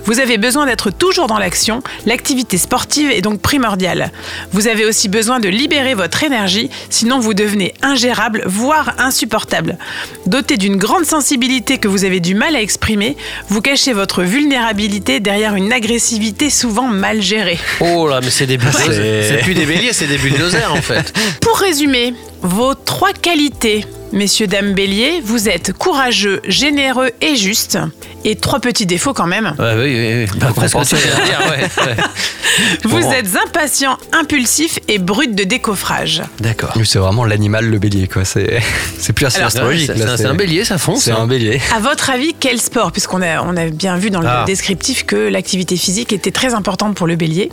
Vous 0.06 0.20
avez 0.20 0.38
besoin 0.38 0.66
d'être 0.66 0.90
toujours 0.92 1.28
dans 1.28 1.38
l'action, 1.40 1.82
l'activité 2.06 2.58
sportive 2.58 3.12
est 3.12 3.22
donc 3.22 3.42
primordiale. 3.42 4.12
Vous 4.52 4.68
avez 4.68 4.86
aussi 4.86 5.10
besoin 5.10 5.40
de 5.40 5.50
libérer 5.50 5.94
votre 5.94 6.24
énergie, 6.24 6.70
sinon 6.90 7.20
vous 7.20 7.34
devenez 7.34 7.74
ingérable, 7.82 8.44
voire 8.46 8.94
insupportable. 8.98 9.78
Doté 10.26 10.58
d'une 10.58 10.78
grande 10.78 11.06
sensibilité 11.06 11.78
que 11.78 11.88
vous 11.88 12.06
avez 12.06 12.20
du 12.20 12.36
mal 12.36 12.56
à 12.56 12.62
exprimer, 12.62 13.16
vous 13.50 13.62
cachez 13.62 13.94
votre 13.94 14.24
vulnérabilité 14.24 15.20
derrière 15.20 15.56
une 15.56 15.72
agressivité 15.74 16.50
souvent 16.50 16.88
mal 16.88 17.22
gérée. 17.22 17.60
Oh 17.80 18.08
là, 18.08 18.20
mais 18.24 18.30
c'est 18.30 18.48
des 18.48 18.58
bulldozers. 18.58 18.86
C'est- 18.94 19.30
C'est 19.30 19.38
plus 19.44 19.54
des 19.54 19.66
béliers, 19.66 19.94
c'est 19.94 20.08
des 20.08 20.18
bulldozers 20.18 20.74
en 20.74 20.82
fait. 20.82 21.14
Pour 21.42 21.58
résumer, 21.58 22.14
vos 22.42 22.74
trois 22.76 23.14
qualités, 23.14 23.86
messieurs, 24.14 24.48
dames 24.48 24.74
bélier, 24.74 25.22
vous 25.24 25.50
êtes 25.50 25.74
courageux, 25.74 26.42
généreux 26.48 27.10
et 27.22 27.36
juste. 27.36 27.78
Et 28.24 28.36
trois 28.36 28.60
petits 28.60 28.86
défauts 28.86 29.14
quand 29.14 29.26
même. 29.26 29.56
Ouais, 29.58 29.74
oui, 29.76 29.96
oui, 29.98 30.26
oui. 30.32 30.40
Bah, 30.40 30.52
presque 30.56 30.74
compenser. 30.74 30.96
ce 30.98 31.02
que 31.04 31.10
j'allais 31.10 31.26
dire, 31.26 31.40
ouais, 31.50 31.86
ouais. 31.88 31.96
Vous 32.84 33.00
Bon. 33.00 33.12
êtes 33.12 33.30
impatient, 33.48 33.98
impulsif 34.12 34.78
et 34.90 35.00
brut 35.00 35.34
de 35.34 35.44
décoffrage. 35.46 36.22
D'accord. 36.42 36.74
C'est 36.84 37.00
vraiment 37.00 37.24
l'animal, 37.24 37.66
le 37.66 37.80
bélier, 37.80 38.08
quoi. 38.08 38.26
C'est 38.26 38.62
c'est 39.00 39.14
plus 39.14 39.26
assez 39.26 39.40
astrologique. 39.42 39.90
Ouais, 39.90 39.96
là, 39.96 40.06
c'est 40.06 40.12
un- 40.12 40.18
c'est 40.18 40.26
un 40.26 40.36
bélier, 40.36 40.66
ça 40.66 40.78
fonce. 40.78 41.04
C'est 41.04 41.12
hein. 41.12 41.18
un 41.22 41.28
bélier. 41.28 41.62
À 41.74 41.80
votre 41.80 42.10
avis, 42.10 42.36
quel 42.40 42.60
sport 42.60 42.92
Puisqu'on 42.92 43.22
a, 43.22 43.42
on 43.44 43.56
a 43.56 43.68
bien 43.70 43.96
vu 43.98 44.10
dans 44.12 44.20
le 44.20 44.28
Ah. 44.28 44.44
descriptif 44.46 45.06
que 45.06 45.16
l'activité 45.16 45.78
physique 45.78 46.12
était 46.14 46.32
très 46.32 46.54
importante 46.54 46.94
pour 46.96 47.08
le 47.08 47.16
bélier. 47.16 47.50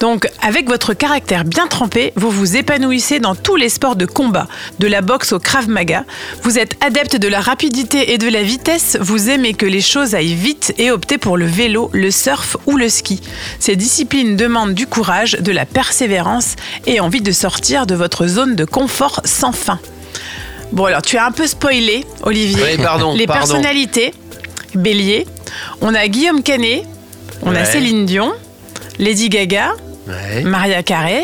Donc, 0.00 0.28
avec 0.40 0.68
votre 0.68 0.94
caractère 0.94 1.44
bien 1.44 1.66
trempé, 1.66 2.12
vous 2.16 2.30
vous 2.30 2.56
épanouissez 2.56 3.18
dans 3.18 3.34
tous 3.34 3.56
les 3.56 3.68
sports 3.68 3.96
de 3.96 4.06
combat, 4.06 4.46
de 4.78 4.86
la 4.86 5.02
boxe 5.02 5.32
au 5.32 5.40
krav 5.40 5.68
maga. 5.68 5.87
Vous 6.42 6.58
êtes 6.58 6.76
adepte 6.84 7.16
de 7.16 7.28
la 7.28 7.40
rapidité 7.40 8.12
et 8.12 8.18
de 8.18 8.28
la 8.28 8.42
vitesse. 8.42 8.96
Vous 9.00 9.30
aimez 9.30 9.54
que 9.54 9.66
les 9.66 9.80
choses 9.80 10.14
aillent 10.14 10.34
vite 10.34 10.74
et 10.78 10.90
optez 10.90 11.18
pour 11.18 11.36
le 11.36 11.46
vélo, 11.46 11.90
le 11.92 12.10
surf 12.10 12.56
ou 12.66 12.76
le 12.76 12.88
ski. 12.88 13.20
Ces 13.58 13.76
disciplines 13.76 14.36
demandent 14.36 14.74
du 14.74 14.86
courage, 14.86 15.32
de 15.40 15.52
la 15.52 15.66
persévérance 15.66 16.56
et 16.86 17.00
envie 17.00 17.20
de 17.22 17.32
sortir 17.32 17.86
de 17.86 17.94
votre 17.94 18.26
zone 18.26 18.56
de 18.56 18.64
confort 18.64 19.20
sans 19.24 19.52
fin. 19.52 19.78
Bon, 20.72 20.84
alors 20.84 21.02
tu 21.02 21.16
as 21.16 21.24
un 21.26 21.30
peu 21.32 21.46
spoilé, 21.46 22.04
Olivier. 22.22 22.62
Oui, 22.76 22.82
pardon, 22.82 23.14
Les 23.14 23.26
pardon. 23.26 23.40
personnalités, 23.46 24.12
Bélier. 24.74 25.26
On 25.80 25.94
a 25.94 26.06
Guillaume 26.08 26.42
Canet, 26.42 26.84
On 27.42 27.54
a. 27.54 27.64
Céline 27.64 28.04
Dion, 28.04 28.32
Lady 28.98 29.28
Gaga, 29.30 29.72
Ouais. 30.06 30.42
Maria 30.42 30.82
Carey 30.82 31.22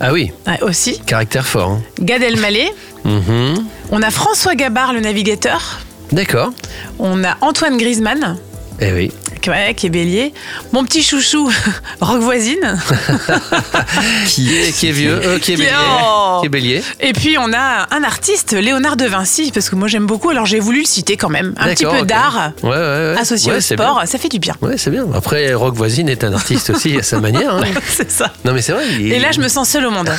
Ah 0.00 0.12
oui, 0.12 0.30
aussi, 0.62 0.98
caractère 1.00 1.46
fort. 1.46 1.70
hein. 1.72 1.82
Gad 2.00 2.22
Elmaleh. 2.22 2.70
Mhm. 3.04 3.66
On 3.90 4.02
a 4.02 4.10
François 4.10 4.54
Gabard, 4.54 4.92
le 4.92 5.00
navigateur. 5.00 5.80
D'accord. 6.12 6.50
On 6.98 7.22
a 7.24 7.36
Antoine 7.40 7.76
Griezmann, 7.76 8.36
Eh 8.80 8.92
oui. 8.92 9.10
qui, 9.40 9.48
ouais, 9.50 9.74
qui 9.74 9.86
est 9.86 9.90
bélier. 9.90 10.34
Mon 10.72 10.84
petit 10.84 11.02
chouchou, 11.02 11.50
Rock 12.00 12.20
Voisine. 12.20 12.78
Qui 14.26 14.54
est, 14.56 14.72
qui 14.72 14.88
est 14.88 14.92
vieux, 14.92 15.18
euh, 15.24 15.38
qui 15.38 15.52
est 15.52 15.56
Qui 15.56 15.62
est- 15.62 15.66
bélier. 15.66 15.76
Oh. 16.04 16.38
Qui 16.40 16.46
est 16.46 16.48
bélier. 16.50 16.82
Et 17.00 17.12
puis 17.12 17.36
on 17.38 17.52
a 17.52 17.86
un 17.90 18.02
artiste, 18.04 18.52
Léonard 18.52 18.96
de 18.96 19.06
Vinci, 19.06 19.50
parce 19.52 19.70
que 19.70 19.76
moi 19.76 19.88
j'aime 19.88 20.06
beaucoup, 20.06 20.30
alors 20.30 20.44
j'ai 20.46 20.60
voulu 20.60 20.80
le 20.80 20.86
citer 20.86 21.16
quand 21.16 21.28
même. 21.30 21.54
Un 21.58 21.68
petit 21.74 21.84
peu 21.86 22.02
d'art 22.04 22.52
Ouais, 22.62 22.70
ouais, 22.70 22.76
ouais. 22.76 23.14
associé 23.18 23.52
au 23.52 23.60
sport, 23.60 24.02
ça 24.06 24.18
fait 24.18 24.28
du 24.28 24.38
bien. 24.38 24.54
Ouais, 24.60 24.76
c'est 24.76 24.90
bien. 24.90 25.06
Après, 25.14 25.54
Rock 25.54 25.74
Voisine 25.74 26.08
est 26.08 26.24
un 26.24 26.32
artiste 26.34 26.70
aussi 26.70 26.98
à 26.98 27.02
sa 27.02 27.20
manière. 27.20 27.54
hein. 27.56 27.62
C'est 27.88 28.10
ça. 28.10 28.32
Non, 28.44 28.52
mais 28.52 28.60
c'est 28.62 28.72
vrai. 28.72 28.84
il- 28.98 29.12
Et 29.12 29.18
là 29.18 29.32
je 29.32 29.40
me 29.40 29.48
sens 29.48 29.68
seule 29.70 29.86
au 29.86 29.90
monde. 29.90 30.10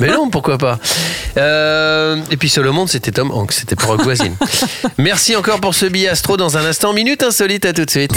Mais 0.00 0.08
non, 0.08 0.30
pourquoi 0.30 0.56
pas. 0.58 0.78
Euh, 1.36 2.16
et 2.30 2.36
puis 2.36 2.48
sur 2.48 2.62
le 2.62 2.70
monde, 2.72 2.88
c'était 2.88 3.12
Tom 3.12 3.30
Hanks, 3.30 3.52
c'était 3.52 3.76
pas 3.76 3.86
Rock 3.86 4.02
Voisine. 4.02 4.34
Merci 4.98 5.36
encore 5.36 5.60
pour 5.60 5.74
ce 5.74 5.86
billet 5.86 6.08
astro 6.08 6.36
dans 6.36 6.56
un 6.56 6.64
instant. 6.64 6.92
Minute 6.92 7.22
insolite, 7.22 7.64
à 7.66 7.72
tout 7.72 7.81
de 7.84 7.90
suite. 7.90 8.12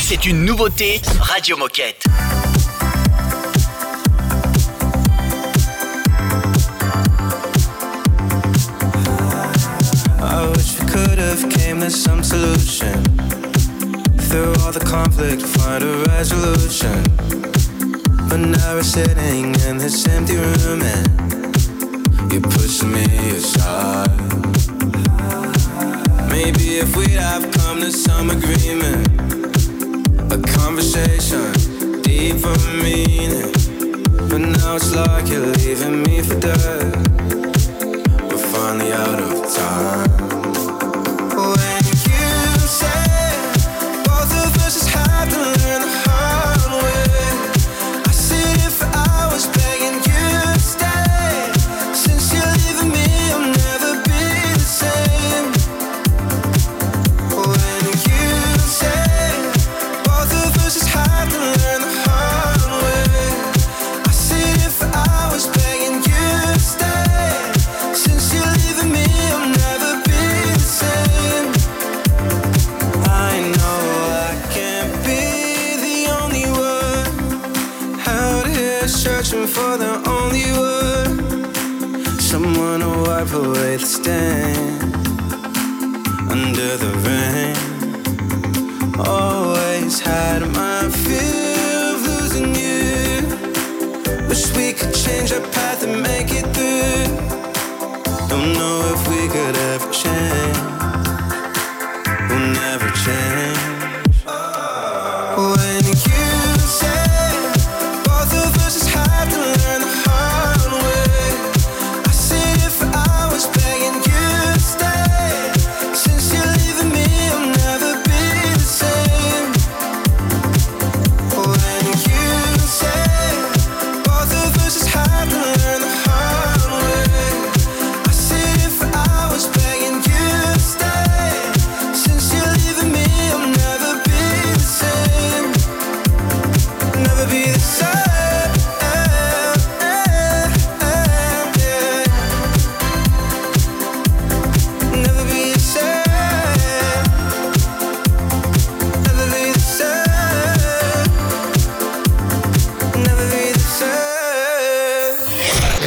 C'est 0.00 0.26
une 0.26 0.44
nouveauté 0.44 1.00
Radio 1.20 1.56
Moquette. 1.56 2.04
I 10.20 10.50
wish 10.56 10.78
we 10.78 10.86
could 10.90 11.18
have 11.18 11.48
came 11.50 11.80
to 11.80 11.90
some 11.90 12.22
solution. 12.22 13.02
Through 14.28 14.54
all 14.62 14.72
the 14.72 14.84
conflict, 14.84 15.42
find 15.42 15.84
a 15.84 16.04
resolution. 16.16 17.02
But 18.28 18.38
now 18.38 18.74
we're 18.74 18.82
sitting 18.82 19.54
in 19.68 19.78
this 19.78 20.06
empty 20.08 20.36
room 20.36 20.82
and 20.82 22.32
you're 22.32 22.42
pushing 22.42 22.92
me 22.92 23.04
aside. 23.30 24.63
Maybe 26.44 26.76
if 26.76 26.94
we'd 26.94 27.08
have 27.12 27.50
come 27.52 27.80
to 27.80 27.90
some 27.90 28.28
agreement, 28.28 29.08
a 30.30 30.36
conversation, 30.58 31.50
deeper 32.02 32.54
meaning. 32.82 33.50
But 34.28 34.42
now 34.52 34.76
it's 34.76 34.94
like 34.94 35.26
you're 35.30 35.46
leaving 35.56 36.02
me 36.02 36.20
for 36.20 36.38
dead. 36.38 36.96
We're 38.28 38.46
finally 38.52 38.92
out 38.92 39.22
of 39.22 39.53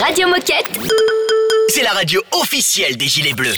Radio 0.07 0.29
Moquette. 0.29 0.69
C'est 1.67 1.83
la 1.83 1.91
radio 1.91 2.21
officielle 2.31 2.95
des 2.95 3.07
Gilets 3.07 3.33
Bleus. 3.33 3.57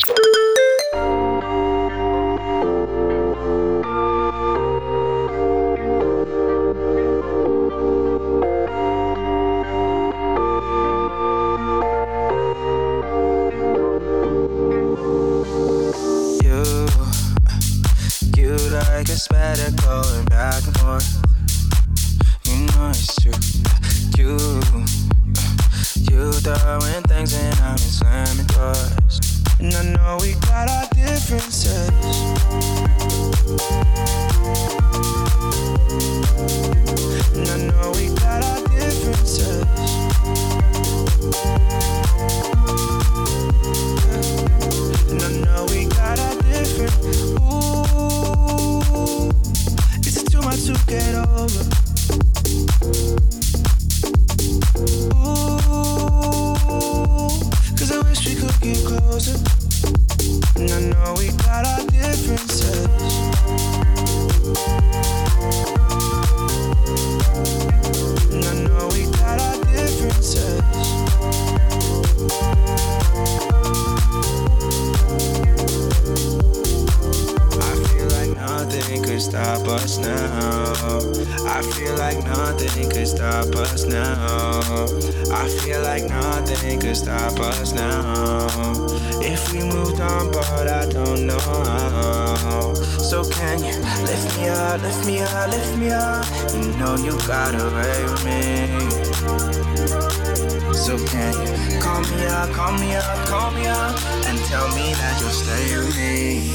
Up, 103.69 103.95
and 104.25 104.37
tell 104.45 104.67
me 104.69 104.93
that 104.93 105.19
you'll 105.19 105.29
stay 105.29 105.77
with 105.77 105.95
me? 105.95 106.51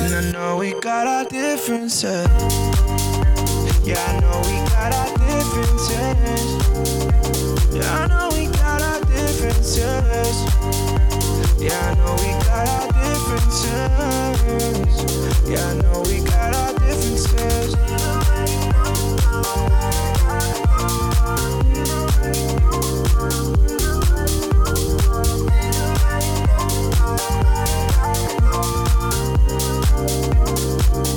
And 0.00 0.14
I 0.14 0.30
know 0.32 0.56
we 0.56 0.72
got 0.80 1.06
our 1.06 1.24
differences. 1.24 2.26
Yeah, 3.84 4.00
I 4.08 4.20
know 4.20 4.40
we 4.48 4.56
got 4.72 4.92
our 4.94 5.10
differences. 5.18 6.46
Yeah, 7.74 7.98
I 7.98 8.06
know 8.08 8.28
we 8.36 8.46
got 8.46 8.82
our 8.82 9.00
differences. 9.04 10.36
Yeah, 11.60 11.80
I 11.80 11.94
know 11.94 12.14
we 12.24 12.30
got 12.44 12.68
our 12.68 12.88
differences. 12.92 13.68
Yeah, 15.48 15.66
I 15.68 15.74
know 15.82 16.02
we 16.06 16.20
got 16.24 16.54
our 16.54 16.72
differences. 16.78 17.74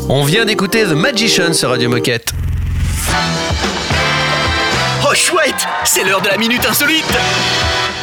On 0.09 0.23
vient 0.23 0.45
d'écouter 0.45 0.85
The 0.85 0.93
Magician 0.93 1.51
sur 1.51 1.69
Radio 1.69 1.89
Moquette. 1.89 2.31
Oh 5.03 5.13
chouette, 5.13 5.67
c'est 5.83 6.05
l'heure 6.05 6.21
de 6.21 6.29
la 6.29 6.37
minute 6.37 6.65
insolite. 6.65 7.03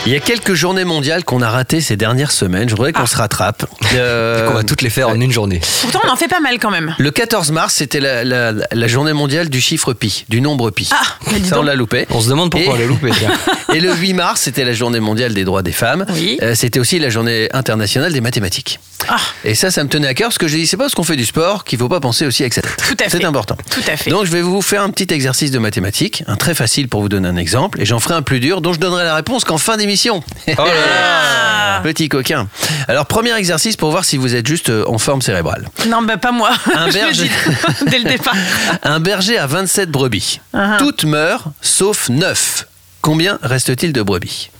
Il 0.06 0.12
y 0.12 0.16
a 0.16 0.20
quelques 0.20 0.52
journées 0.52 0.84
mondiales 0.84 1.24
qu'on 1.24 1.40
a 1.40 1.48
ratées 1.48 1.80
ces 1.80 1.96
dernières 1.96 2.30
semaines. 2.30 2.68
Je 2.68 2.74
voudrais 2.74 2.92
qu'on 2.92 3.06
se 3.06 3.16
rattrape. 3.16 3.64
Euh, 3.96 4.48
On 4.50 4.54
va 4.54 4.64
toutes 4.64 4.82
les 4.82 4.90
faire 4.90 5.08
en 5.08 5.20
une 5.20 5.30
journée. 5.30 5.60
Pourtant, 5.82 6.00
on 6.04 6.08
en 6.10 6.16
fait 6.16 6.26
pas 6.26 6.40
mal 6.40 6.58
quand 6.58 6.72
même. 6.72 6.96
Le 6.98 7.10
14 7.12 7.52
mars, 7.52 7.74
c'était 7.74 8.00
la, 8.00 8.24
la- 8.24 8.52
la 8.72 8.86
journée 8.88 9.12
mondiale 9.12 9.48
du 9.48 9.60
chiffre 9.60 9.92
pi, 9.92 10.24
du 10.28 10.40
nombre 10.40 10.70
pi. 10.72 10.90
Ah, 10.92 11.00
Ça, 11.44 11.60
on 11.60 11.62
l'a 11.62 11.76
loupé. 11.76 12.06
On 12.10 12.20
se 12.20 12.28
demande 12.28 12.50
pourquoi 12.50 12.72
Et- 12.72 12.76
on 12.76 12.80
l'a 12.80 12.86
loupé. 12.86 13.10
tiens. 13.16 13.30
Et 13.72 13.78
le 13.80 13.94
8 13.94 14.14
mars, 14.14 14.40
c'était 14.40 14.64
la 14.64 14.72
journée 14.72 14.98
mondiale 14.98 15.32
des 15.32 15.44
droits 15.44 15.62
des 15.62 15.70
femmes. 15.70 16.06
Oui. 16.14 16.38
Euh, 16.42 16.56
c'était 16.56 16.80
aussi 16.80 16.98
la 16.98 17.08
journée 17.08 17.48
internationale 17.52 18.12
des 18.12 18.20
mathématiques. 18.20 18.80
Ah, 19.08 19.16
Et 19.44 19.54
ça, 19.54 19.70
ça 19.70 19.84
me 19.84 19.88
tenait 19.88 20.08
à 20.08 20.14
cœur 20.14 20.28
parce 20.30 20.38
que 20.38 20.48
je 20.48 20.56
dis, 20.56 20.66
c'est 20.66 20.76
pas 20.78 20.84
parce 20.84 20.94
qu'on 20.94 21.04
fait 21.04 21.16
du 21.16 21.26
sport 21.26 21.62
qu'il 21.62 21.78
faut 21.78 21.88
pas 21.90 22.00
penser 22.00 22.26
aussi 22.26 22.42
avec 22.42 22.54
sa 22.54 22.62
tête. 22.62 22.74
Tout 22.88 22.96
à 22.98 23.04
fait. 23.08 23.18
C'est 23.18 23.24
important. 23.24 23.56
tout 23.70 23.82
à 23.86 23.96
fait. 23.96 24.10
Donc, 24.10 24.24
je 24.24 24.32
vais 24.32 24.40
vous 24.42 24.60
faire 24.62 24.82
un 24.82 24.90
petit 24.90 25.12
exercice 25.14 25.50
de 25.52 25.58
mathématiques, 25.60 26.24
un 26.26 26.36
très 26.36 26.54
facile 26.54 26.88
pour 26.88 27.00
vous 27.02 27.08
donner 27.10 27.28
un 27.28 27.36
exemple, 27.36 27.80
et 27.80 27.84
j'en 27.84 28.00
ferai 28.00 28.14
un 28.14 28.22
plus 28.22 28.40
dur 28.40 28.60
dont 28.60 28.72
je 28.72 28.80
donnerai 28.80 29.04
la 29.04 29.14
réponse 29.14 29.44
qu'en 29.44 29.58
fin 29.58 29.76
d'émission. 29.76 29.93
Oh 30.58 30.64
là 30.64 30.64
là 30.66 31.80
Petit 31.82 32.08
coquin. 32.08 32.48
Alors, 32.88 33.06
premier 33.06 33.34
exercice 33.36 33.76
pour 33.76 33.90
voir 33.90 34.04
si 34.04 34.16
vous 34.16 34.34
êtes 34.34 34.46
juste 34.46 34.70
euh, 34.70 34.84
en 34.86 34.98
forme 34.98 35.20
cérébrale. 35.22 35.68
Non, 35.88 36.02
bah 36.02 36.16
pas 36.16 36.32
moi. 36.32 36.50
Un 36.74 36.86
Je 36.90 36.98
le 36.98 37.04
berger. 37.04 37.24
dis 37.24 37.84
dès 37.90 37.98
le 37.98 38.04
départ. 38.04 38.34
Un 38.82 39.00
berger 39.00 39.36
a 39.38 39.46
27 39.46 39.90
brebis. 39.90 40.40
Uh-huh. 40.54 40.78
Toutes 40.78 41.04
meurent, 41.04 41.52
sauf 41.60 42.08
9. 42.08 42.66
Combien 43.00 43.38
reste-t-il 43.42 43.92
de 43.92 44.02
brebis 44.02 44.50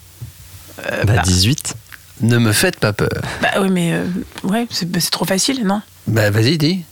Bah 1.04 1.18
18. 1.24 1.74
Ne 2.20 2.38
me 2.38 2.52
faites 2.52 2.78
pas 2.78 2.92
peur. 2.92 3.08
Bah 3.42 3.48
oui, 3.60 3.68
mais 3.70 3.92
euh, 3.92 4.04
ouais, 4.44 4.66
c'est 4.70 4.90
bah, 4.90 4.98
c'est 5.00 5.10
trop 5.10 5.24
facile, 5.24 5.64
non? 5.64 5.80
Bah, 6.06 6.30
vas-y, 6.30 6.58
dis. 6.58 6.84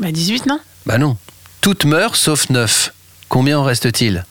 Bah 0.00 0.10
18, 0.12 0.46
non? 0.46 0.60
Bah 0.86 0.98
non. 0.98 1.16
Toutes 1.60 1.84
meurent, 1.84 2.16
sauf 2.16 2.50
9. 2.50 2.92
Combien 3.28 3.58
en 3.58 3.64
reste-t-il? 3.64 4.24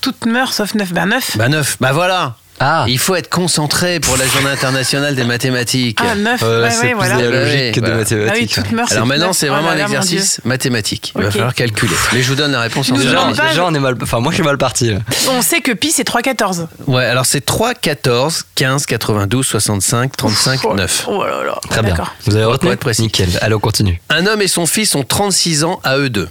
Toutes 0.00 0.26
meurent 0.26 0.52
sauf 0.52 0.74
9. 0.74 0.92
Bah 0.92 1.06
9. 1.06 1.36
Bah 1.36 1.48
9. 1.48 1.76
Bah 1.80 1.92
voilà. 1.92 2.36
Ah, 2.60 2.84
Il 2.88 2.98
faut 2.98 3.14
être 3.16 3.28
concentré 3.28 3.98
pour 4.00 4.16
la 4.16 4.26
journée 4.26 4.50
internationale 4.50 5.14
des 5.16 5.24
mathématiques. 5.24 5.98
Ah, 6.00 6.14
9. 6.14 6.42
euh, 6.42 6.62
ouais, 6.62 6.70
c'est 6.70 6.80
ouais, 6.80 6.88
plus 6.90 6.94
voilà. 6.94 7.16
de 7.16 7.22
la 7.22 7.28
Ouais, 7.30 7.44
logique 7.44 7.74
que 7.74 7.80
de 7.80 7.86
voilà. 7.86 8.02
Ah 8.08 8.10
oui, 8.10 8.48
mathématiques. 8.48 8.92
Alors 8.92 9.06
maintenant, 9.06 9.32
c'est 9.32 9.48
vraiment 9.48 9.68
là 9.68 9.72
un 9.72 9.76
là, 9.76 9.88
mon 9.88 9.94
exercice 9.94 10.40
mathématique. 10.44 11.12
Il 11.16 11.20
va 11.22 11.26
Ok. 11.28 11.32
falloir 11.32 11.54
calculer. 11.54 11.92
Mais 12.12 12.22
je 12.22 12.28
vous 12.28 12.36
donne 12.36 12.52
la 12.52 12.60
réponse 12.60 12.90
en 12.92 12.96
Déjà, 12.96 13.24
pas- 13.36 13.48
déjà, 13.48 13.64
on 13.66 13.74
est 13.74 13.78
mal. 13.80 13.96
Enfin, 14.02 14.20
moi, 14.20 14.30
je 14.30 14.36
suis 14.36 14.44
mal 14.44 14.56
parti. 14.58 14.90
là. 14.90 14.98
On 15.30 15.42
sait 15.42 15.60
que 15.60 15.72
pi 15.72 15.90
c'est 15.90 16.04
3, 16.04 16.22
14. 16.22 16.68
Ouais, 16.86 17.04
alors 17.04 17.26
c'est 17.26 17.44
3, 17.44 17.74
14, 17.74 18.44
15, 18.54 18.86
92, 18.86 19.44
65, 19.46 20.16
35, 20.16 20.60
Oh, 20.64 20.74
9. 20.74 21.04
Oh 21.08 21.24
là 21.24 21.44
là. 21.44 21.58
Très 21.68 21.82
bien. 21.82 21.96
Vous 22.26 22.36
avez 22.36 22.44
retenu 22.44 22.70
être 22.70 22.80
précis. 22.80 23.02
Nickel. 23.02 23.28
Allez, 23.42 23.54
on 23.54 23.60
continue. 23.60 24.00
Un 24.10 24.26
homme 24.26 24.40
et 24.42 24.48
son 24.48 24.66
fils 24.66 24.94
ont 24.94 25.02
36 25.02 25.64
ans 25.64 25.80
à 25.84 25.98
eux 25.98 26.08
deux. 26.08 26.28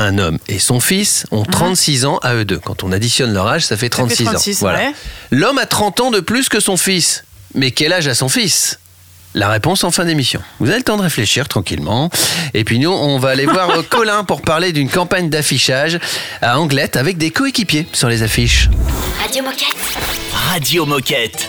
Un 0.00 0.16
homme 0.16 0.38
et 0.48 0.58
son 0.58 0.80
fils 0.80 1.26
ont 1.30 1.44
36 1.44 2.06
ans 2.06 2.18
à 2.22 2.34
eux 2.34 2.46
deux. 2.46 2.58
Quand 2.58 2.84
on 2.84 2.90
additionne 2.90 3.34
leur 3.34 3.46
âge, 3.46 3.66
ça 3.66 3.76
fait 3.76 3.90
36, 3.90 4.24
36, 4.24 4.56
ans. 4.56 4.58
Voilà. 4.60 4.78
ouais. 4.78 4.94
L'homme 5.30 5.58
a 5.58 5.66
30 5.66 6.00
ans 6.00 6.10
de 6.10 6.20
plus 6.20 6.48
que 6.48 6.58
son 6.58 6.78
fils. 6.78 7.22
Mais 7.54 7.70
quel 7.70 7.92
âge 7.92 8.08
a 8.08 8.14
son 8.14 8.30
fils? 8.30 8.78
La 9.34 9.50
réponse 9.50 9.84
en 9.84 9.90
fin 9.90 10.06
d'émission. 10.06 10.40
Vous 10.58 10.68
avez 10.70 10.78
le 10.78 10.84
temps 10.84 10.96
de 10.96 11.02
réfléchir 11.02 11.48
tranquillement. 11.48 12.08
Et 12.54 12.64
puis 12.64 12.78
nous, 12.78 12.90
on 12.90 13.18
va 13.18 13.28
aller 13.28 13.44
voir 13.46 13.68
euh, 13.70 13.82
Colin 13.82 14.24
pour 14.24 14.40
parler 14.40 14.72
d'une 14.72 14.88
campagne 14.88 15.28
d'affichage 15.28 15.98
à 16.40 16.58
Anglette 16.58 16.96
avec 16.96 17.18
des 17.18 17.30
coéquipiers 17.30 17.86
sur 17.92 18.08
les 18.08 18.22
affiches. 18.22 18.70
Radio 19.22 19.42
Moquette. 19.44 19.76
Radio 20.48 20.86
Moquette. 20.86 21.48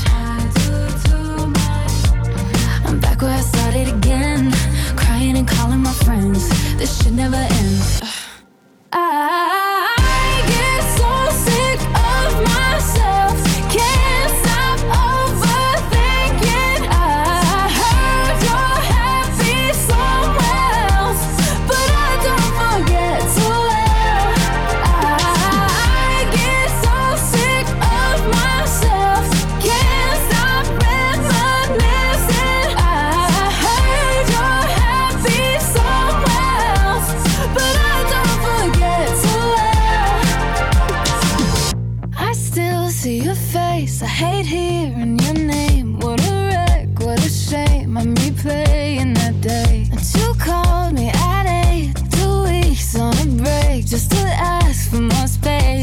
Where 3.81 3.93
I 3.93 3.97
started 3.97 3.97
again. 3.97 4.51
Crying 4.95 5.37
and 5.37 5.47
calling 5.47 5.79
my 5.79 5.93
friends. 5.93 6.49
This 6.77 7.03
should 7.03 7.13
never 7.13 7.35
end. 7.35 8.01
I 8.01 8.93
ah. 8.93 9.60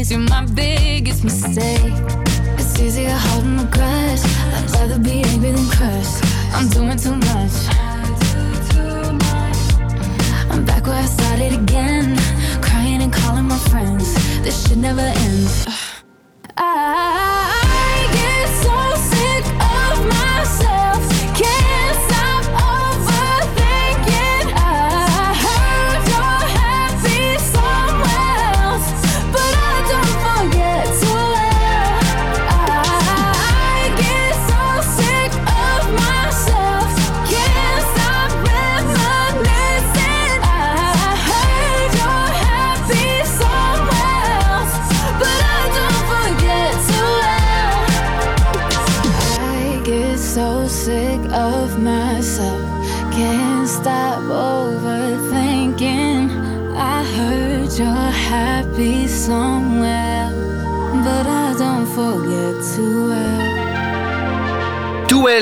You're 0.09 0.21
my 0.21 0.43
biggest 0.43 1.23
mistake. 1.23 1.93
It's 2.57 2.79
easier 2.79 3.11
holding 3.11 3.57
the 3.57 3.65
grudge. 3.65 4.21
I'd 4.55 4.71
rather 4.73 4.97
be 4.97 5.21
angry 5.21 5.51
than 5.51 5.69
crushed. 5.69 6.23
I'm 6.51 6.67
doing 6.69 6.97
too 6.97 7.15
much. 7.15 7.53
I'm 10.49 10.65
back 10.65 10.87
where 10.87 10.95
I 10.95 11.05
started 11.05 11.53
again, 11.53 12.17
crying 12.59 13.03
and 13.03 13.13
calling 13.13 13.45
my 13.45 13.59
friends. 13.69 14.11
This 14.41 14.67
should 14.67 14.79
never 14.79 15.01
end. 15.01 15.47
I 15.67 16.03
ah. 16.57 17.28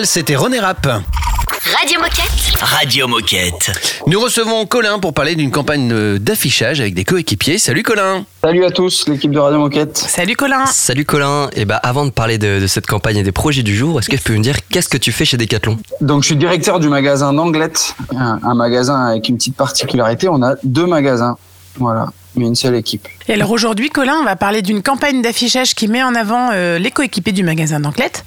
C'était 0.08 0.38
René 0.38 0.60
Rapp. 0.60 0.88
Radio 0.88 2.00
Moquette. 2.00 2.32
Radio 2.62 3.08
Moquette. 3.10 4.02
Nous 4.08 4.20
recevons 4.22 4.66
Colin 4.66 5.00
pour 5.00 5.14
parler 5.14 5.36
d'une 5.36 5.52
campagne 5.52 5.92
euh, 5.92 6.18
d'affichage 6.18 6.80
avec 6.80 6.94
des 6.94 7.04
coéquipiers. 7.04 7.58
Salut 7.58 7.84
Colin 7.84 8.26
Salut 8.42 8.64
à 8.64 8.72
tous, 8.72 9.08
l'équipe 9.10 9.32
de 9.32 9.40
Radio 9.40 9.60
Moquette. 9.60 9.98
Salut 9.98 10.38
Colin. 10.38 10.66
Salut 10.68 11.04
Colin, 11.04 11.50
et 11.54 11.66
bah 11.66 11.76
avant 11.84 12.06
de 12.06 12.12
parler 12.12 12.38
de, 12.38 12.62
de 12.62 12.68
cette 12.68 12.88
campagne 12.88 13.18
et 13.18 13.24
des 13.24 13.34
projets 13.34 13.64
du 13.64 13.76
jour, 13.76 14.00
est-ce 14.00 14.10
que 14.10 14.16
tu 14.16 14.22
peux 14.24 14.34
me 14.34 14.40
dire 14.42 14.56
qu'est-ce 14.70 14.88
que 14.88 14.98
tu 14.98 15.12
fais 15.12 15.26
chez 15.26 15.36
Decathlon? 15.36 15.78
Donc 16.00 16.24
je 16.24 16.28
suis 16.28 16.38
directeur 16.38 16.80
du 16.80 16.88
magasin 16.88 17.34
d'Anglette, 17.34 17.94
un, 18.16 18.40
un 18.44 18.54
magasin 18.56 19.08
avec 19.08 19.28
une 19.28 19.36
petite 19.36 19.58
particularité, 19.58 20.30
on 20.30 20.42
a 20.42 20.56
deux 20.64 20.86
magasins, 20.86 21.36
voilà, 21.76 22.08
une 22.46 22.56
seule 22.56 22.76
équipe. 22.76 23.08
Et 23.28 23.34
alors 23.34 23.52
aujourd'hui, 23.52 23.90
Colin, 23.90 24.16
on 24.22 24.24
va 24.26 24.36
parler 24.36 24.62
d'une 24.62 24.82
campagne 24.84 25.22
d'affichage 25.22 25.74
qui 25.76 25.88
met 25.88 26.04
en 26.04 26.16
avant 26.16 26.50
euh, 26.52 26.78
les 26.80 26.92
coéquipiers 26.92 27.34
du 27.34 27.44
magasin 27.44 27.80
d'Anglette. 27.80 28.24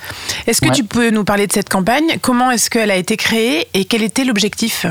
Est-ce 0.47 0.61
que 0.61 0.67
Ouais. 0.69 0.75
tu 0.75 0.85
peux 0.85 1.11
nous 1.11 1.25
parler 1.25 1.47
de 1.47 1.53
cette 1.53 1.69
campagne? 1.69 2.19
Comment 2.23 2.51
est-ce 2.51 2.71
qu'elle 2.71 2.91
a 2.91 2.97
été 2.97 3.17
créée 3.17 3.67
et 3.75 3.85
quel 3.85 4.03
était 4.03 4.25
l'objectif? 4.25 4.87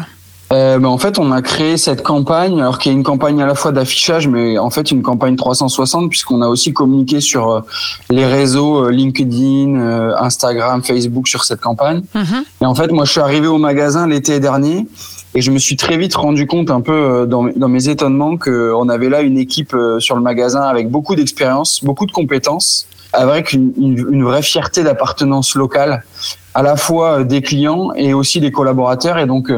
Euh, 0.52 0.80
ben, 0.80 0.88
en 0.88 0.98
fait, 0.98 1.20
on 1.20 1.32
a 1.32 1.44
créé 1.44 1.78
cette 1.78 2.02
campagne, 2.02 2.60
alors 2.60 2.80
qu'il 2.80 2.92
y 2.92 2.96
a 2.96 2.98
une 2.98 3.04
campagne 3.04 3.40
à 3.40 3.46
la 3.46 3.54
fois 3.54 3.72
d'affichage, 3.72 4.28
mais 4.28 4.58
en 4.58 4.72
fait 4.72 4.90
une 4.90 5.04
campagne 5.04 5.36
360, 5.36 6.10
puisqu'on 6.10 6.42
a 6.42 6.48
aussi 6.48 6.74
communiqué 6.74 7.22
sur 7.22 7.52
euh, 7.52 7.62
les 8.10 8.26
réseaux 8.26 8.86
euh, 8.86 8.90
LinkedIn, 8.90 9.80
Instagram, 10.18 10.82
Facebook 10.84 11.28
sur 11.28 11.44
cette 11.44 11.62
campagne. 11.62 12.02
Mhm. 12.16 12.44
Et 12.62 12.66
en 12.66 12.74
fait, 12.74 12.92
moi, 12.92 13.06
je 13.06 13.12
suis 13.12 13.22
arrivé 13.22 13.46
au 13.46 13.60
magasin 13.60 14.08
l'été 14.08 14.40
dernier 14.40 14.88
et 15.36 15.42
je 15.42 15.52
me 15.52 15.60
suis 15.60 15.76
très 15.76 15.98
vite 15.98 16.16
rendu 16.16 16.48
compte, 16.48 16.72
un 16.72 16.82
peu 16.82 16.92
euh, 16.92 17.26
dans, 17.26 17.44
mes 17.44 17.90
étonnements, 17.90 18.38
qu'on 18.38 18.90
avait 18.90 19.10
là 19.10 19.22
une 19.22 19.38
équipe 19.38 19.74
euh, 19.74 20.00
sur 20.00 20.16
le 20.16 20.22
magasin 20.22 20.62
avec 20.62 20.90
beaucoup 20.90 21.16
d'expérience, 21.16 21.84
beaucoup 21.84 22.08
de 22.08 22.12
compétences, 22.12 22.88
avec 23.14 23.54
une, 23.54 24.24
vraie 24.24 24.42
fierté 24.42 24.84
d'appartenance 24.84 25.56
locale, 25.56 26.04
à 26.56 26.64
la 26.64 26.76
fois 26.76 27.20
euh, 27.20 27.24
des 27.24 27.42
clients 27.42 27.92
et 27.96 28.14
aussi 28.14 28.40
des 28.40 28.52
collaborateurs. 28.52 29.20
Et 29.20 29.28
donc, 29.28 29.52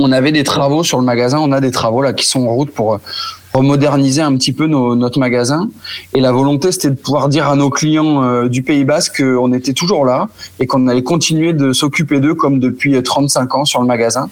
on 0.00 0.10
avait 0.10 0.32
des 0.32 0.42
travaux 0.42 0.82
sur 0.82 0.98
le 0.98 1.04
magasin, 1.04 1.38
on 1.38 1.52
a 1.52 1.60
des 1.60 1.70
travaux 1.70 2.02
là 2.02 2.12
qui 2.12 2.26
sont 2.26 2.46
en 2.46 2.54
route 2.54 2.72
pour, 2.72 2.98
moderniser 3.54 4.22
un 4.22 4.34
petit 4.36 4.52
peu 4.52 4.66
notre 4.66 5.18
magasin. 5.18 5.68
Et 6.14 6.22
la 6.22 6.32
volonté, 6.32 6.72
c'était 6.72 6.88
de 6.88 6.94
pouvoir 6.94 7.28
dire 7.28 7.48
à 7.48 7.54
nos 7.54 7.68
clients 7.68 8.46
du 8.46 8.62
Pays 8.62 8.84
Basque 8.84 9.22
qu'on 9.22 9.52
était 9.52 9.74
toujours 9.74 10.06
là 10.06 10.28
et 10.58 10.66
qu'on 10.66 10.88
allait 10.88 11.02
continuer 11.02 11.52
de 11.52 11.74
s'occuper 11.74 12.18
d'eux 12.18 12.34
comme 12.34 12.60
depuis 12.60 12.96
euh, 12.96 13.02
35 13.02 13.54
ans 13.54 13.64
sur 13.66 13.82
le 13.82 13.86
magasin. 13.86 14.30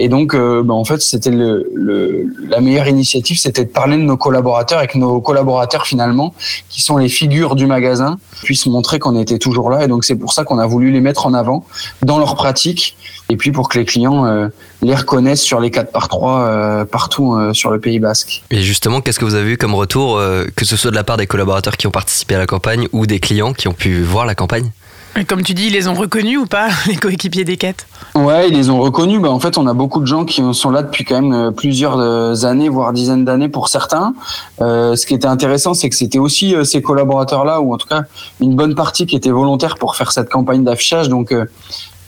Et 0.00 0.08
donc, 0.08 0.34
euh, 0.34 0.62
ben, 0.64 0.74
en 0.74 0.84
fait, 0.84 1.00
c'était 1.00 1.30
le, 1.30 1.70
le- 1.72 2.26
la 2.48 2.60
meilleure 2.60 2.88
initiative, 2.88 3.38
c'était 3.38 3.64
de 3.64 3.70
parler 3.70 3.96
de 3.96 4.02
nos 4.02 4.16
collaborateurs 4.16 4.82
et 4.82 4.88
que 4.88 4.98
nos 4.98 5.20
collaborateurs, 5.20 5.86
finalement, 5.86 6.34
qui 6.68 6.82
sont 6.82 6.96
les 6.96 7.08
figures 7.08 7.54
du 7.54 7.66
magasin, 7.66 8.18
puissent 8.42 8.66
montrer 8.66 8.98
qu'on 8.98 9.16
était 9.20 9.38
toujours 9.38 9.70
là. 9.70 9.84
Et 9.84 9.88
donc, 9.88 10.04
c'est 10.04 10.16
pour 10.16 10.32
ça 10.32 10.42
qu'on 10.42 10.58
a 10.58 10.66
voulu 10.66 10.90
les 10.90 11.00
mettre 11.00 11.26
en 11.26 11.34
avant 11.34 11.64
dans 12.02 12.18
leur 12.18 12.34
pratique 12.34 12.96
et 13.30 13.36
puis 13.36 13.52
pour 13.52 13.68
que 13.68 13.78
les 13.78 13.84
clients 13.84 14.26
euh, 14.26 14.48
les 14.82 14.94
reconnaissent 14.96 15.42
sur 15.42 15.60
les 15.60 15.70
4 15.70 15.92
par 15.92 16.08
3 16.08 16.40
euh, 16.40 16.84
partout 16.84 17.36
sur 17.52 17.70
le 17.70 17.78
Pays 17.78 18.00
Basque. 18.00 18.42
Et 18.50 18.62
justement, 18.62 19.00
qu'est-ce 19.00 19.20
que 19.20 19.24
vous 19.24 19.34
avez 19.36 19.52
eu 19.52 19.56
comme 19.56 19.74
retour, 19.76 20.20
que 20.56 20.64
ce 20.64 20.76
soit 20.76 20.90
de 20.90 20.96
la 20.96 21.04
part 21.04 21.16
des 21.18 21.26
collaborateurs 21.28 21.76
qui 21.76 21.86
ont 21.86 21.90
participé 21.92 22.34
à 22.34 22.38
la 22.38 22.46
campagne 22.46 22.88
ou 22.92 23.06
des 23.06 23.20
clients 23.20 23.52
qui 23.52 23.68
ont 23.68 23.72
pu 23.72 24.02
voir 24.02 24.26
la 24.26 24.34
campagne? 24.34 24.70
Et 25.16 25.24
Comme 25.24 25.42
tu 25.42 25.54
dis, 25.54 25.66
ils 25.66 25.72
les 25.72 25.86
ont 25.86 25.94
reconnus 25.94 26.38
ou 26.38 26.46
pas, 26.46 26.68
les 26.86 26.96
coéquipiers 26.96 27.44
des 27.44 27.56
quêtes? 27.56 27.86
Ouais, 28.16 28.48
ils 28.48 28.54
les 28.54 28.68
ont 28.68 28.80
reconnus. 28.80 29.20
Bah, 29.20 29.30
en 29.30 29.38
fait, 29.38 29.58
on 29.58 29.66
a 29.66 29.74
beaucoup 29.74 30.00
de 30.00 30.06
gens 30.06 30.24
qui 30.24 30.42
sont 30.52 30.70
là 30.70 30.82
depuis 30.82 31.04
quand 31.04 31.20
même 31.20 31.32
euh, 31.32 31.50
plusieurs 31.52 31.98
euh, 31.98 32.44
années, 32.44 32.68
voire 32.68 32.92
dizaines 32.92 33.24
d'années 33.24 33.48
pour 33.48 33.68
certains. 33.68 34.14
Euh, 34.60 34.96
ce 34.96 35.06
qui 35.06 35.14
était 35.14 35.26
intéressant, 35.26 35.72
c'est 35.74 35.88
que 35.88 35.96
c'était 35.96 36.18
aussi 36.18 36.54
euh, 36.54 36.64
ces 36.64 36.82
collaborateurs-là, 36.82 37.60
ou 37.60 37.72
en 37.72 37.78
tout 37.78 37.86
cas 37.86 38.02
une 38.40 38.56
bonne 38.56 38.74
partie 38.74 39.06
qui 39.06 39.14
était 39.14 39.30
volontaire 39.30 39.76
pour 39.76 39.94
faire 39.94 40.10
cette 40.10 40.28
campagne 40.30 40.64
d'affichage. 40.64 41.08
Donc, 41.08 41.30
euh, 41.30 41.44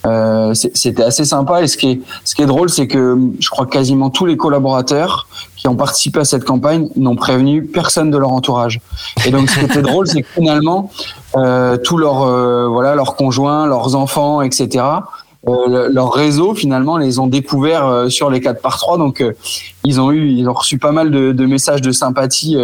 euh, 0.06 0.54
c'était 0.54 1.02
assez 1.02 1.24
sympa. 1.24 1.62
Et 1.62 1.66
ce 1.66 1.76
qui 1.76 2.00
est, 2.38 2.46
drôle, 2.46 2.70
c'est 2.70 2.86
que 2.86 3.18
je 3.40 3.50
crois 3.50 3.66
quasiment 3.66 4.10
tous 4.10 4.26
les 4.26 4.36
collaborateurs 4.36 5.26
qui 5.56 5.68
ont 5.68 5.74
participé 5.74 6.20
à 6.20 6.24
cette 6.24 6.44
campagne 6.44 6.88
n'ont 6.96 7.16
prévenu 7.16 7.64
personne 7.64 8.10
de 8.10 8.18
leur 8.18 8.30
entourage. 8.30 8.80
Et 9.26 9.30
donc, 9.30 9.50
ce 9.50 9.58
qui 9.58 9.64
était 9.64 9.82
drôle, 9.82 10.06
c'est 10.06 10.22
que 10.22 10.28
finalement, 10.28 10.90
euh, 11.36 11.76
tous 11.76 11.96
leurs, 11.96 12.22
euh, 12.22 12.68
voilà, 12.68 12.94
leurs 12.94 13.16
conjoints, 13.16 13.66
leurs 13.66 13.96
enfants, 13.96 14.42
etc. 14.42 14.84
Le- 15.46 15.88
leur 15.92 16.12
réseau 16.12 16.56
finalement 16.56 16.96
les 16.96 17.20
ont 17.20 17.28
découverts 17.28 18.06
sur 18.08 18.30
les 18.30 18.40
4 18.40 18.60
par 18.60 18.78
3 18.78 18.98
donc 18.98 19.24
ils 19.84 20.00
ont 20.00 20.10
eu 20.10 20.26
ils 20.28 20.48
ont 20.48 20.52
reçu 20.52 20.76
pas 20.76 20.90
mal 20.90 21.12
de, 21.12 21.46
messages 21.46 21.82
de 21.82 21.92
sympathie 21.92 22.56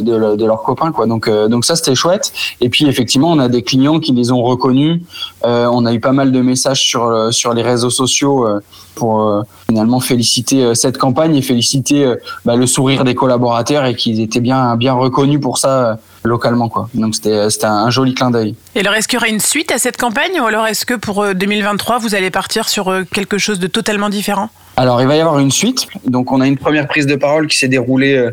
de, 0.00 0.36
de 0.36 0.46
leurs 0.46 0.62
copains 0.62 0.92
quoi. 0.92 1.06
Donc 1.06 1.28
euh, 1.28 1.48
donc 1.48 1.64
ça 1.64 1.76
c'était 1.76 1.94
chouette. 1.94 2.32
Et 2.60 2.68
puis 2.68 2.86
effectivement 2.86 3.30
on 3.30 3.38
a 3.38 3.48
des 3.48 3.62
clients 3.62 4.00
qui 4.00 4.12
les 4.12 4.32
ont 4.32 4.42
reconnus. 4.42 5.02
Euh, 5.44 5.66
on 5.72 5.86
a 5.86 5.92
eu 5.92 6.00
pas 6.00 6.12
mal 6.12 6.32
de 6.32 6.40
messages 6.40 6.82
sur 6.82 7.04
euh, 7.04 7.30
sur 7.30 7.54
les 7.54 7.62
réseaux 7.62 7.90
sociaux 7.90 8.46
euh, 8.46 8.60
pour 8.94 9.22
euh, 9.22 9.42
finalement 9.68 10.00
féliciter 10.00 10.62
euh, 10.62 10.74
cette 10.74 10.98
campagne 10.98 11.36
et 11.36 11.42
féliciter 11.42 12.14
bah, 12.44 12.56
le 12.56 12.66
sourire 12.66 13.04
des 13.04 13.14
collaborateurs 13.14 13.84
et 13.84 13.94
qu'ils 13.94 14.20
étaient 14.20 14.40
bien 14.40 14.76
bien 14.76 14.94
reconnus 14.94 15.40
pour 15.40 15.58
ça 15.58 15.98
localement 16.24 16.68
quoi. 16.68 16.88
Donc 16.94 17.14
c'était 17.14 17.50
c'était 17.50 17.66
un, 17.66 17.74
un 17.86 17.90
joli 17.90 18.14
clin 18.14 18.30
d'œil. 18.30 18.54
Et 18.74 18.80
alors, 18.80 18.94
est-ce 18.94 19.08
qu'il 19.08 19.18
y 19.18 19.22
aura 19.22 19.28
une 19.28 19.40
suite 19.40 19.70
à 19.72 19.78
cette 19.78 19.96
campagne 19.96 20.40
ou 20.40 20.46
alors 20.46 20.66
est-ce 20.66 20.86
que 20.86 20.94
pour 20.94 21.22
euh, 21.22 21.34
2023, 21.34 21.98
vous 21.98 22.14
allez 22.14 22.30
partir 22.30 22.68
sur 22.68 22.88
euh, 22.88 23.04
quelque 23.04 23.38
chose 23.38 23.58
de 23.58 23.66
totalement 23.66 24.08
différent? 24.08 24.50
Alors, 24.76 25.00
il 25.00 25.06
va 25.06 25.14
y 25.14 25.20
avoir 25.20 25.38
une 25.38 25.52
suite. 25.52 25.86
Donc, 26.04 26.32
on 26.32 26.40
a 26.40 26.48
une 26.48 26.58
première 26.58 26.88
prise 26.88 27.06
de 27.06 27.14
parole 27.14 27.46
qui 27.46 27.56
s'est 27.56 27.68
déroulée 27.68 28.16
euh, 28.16 28.32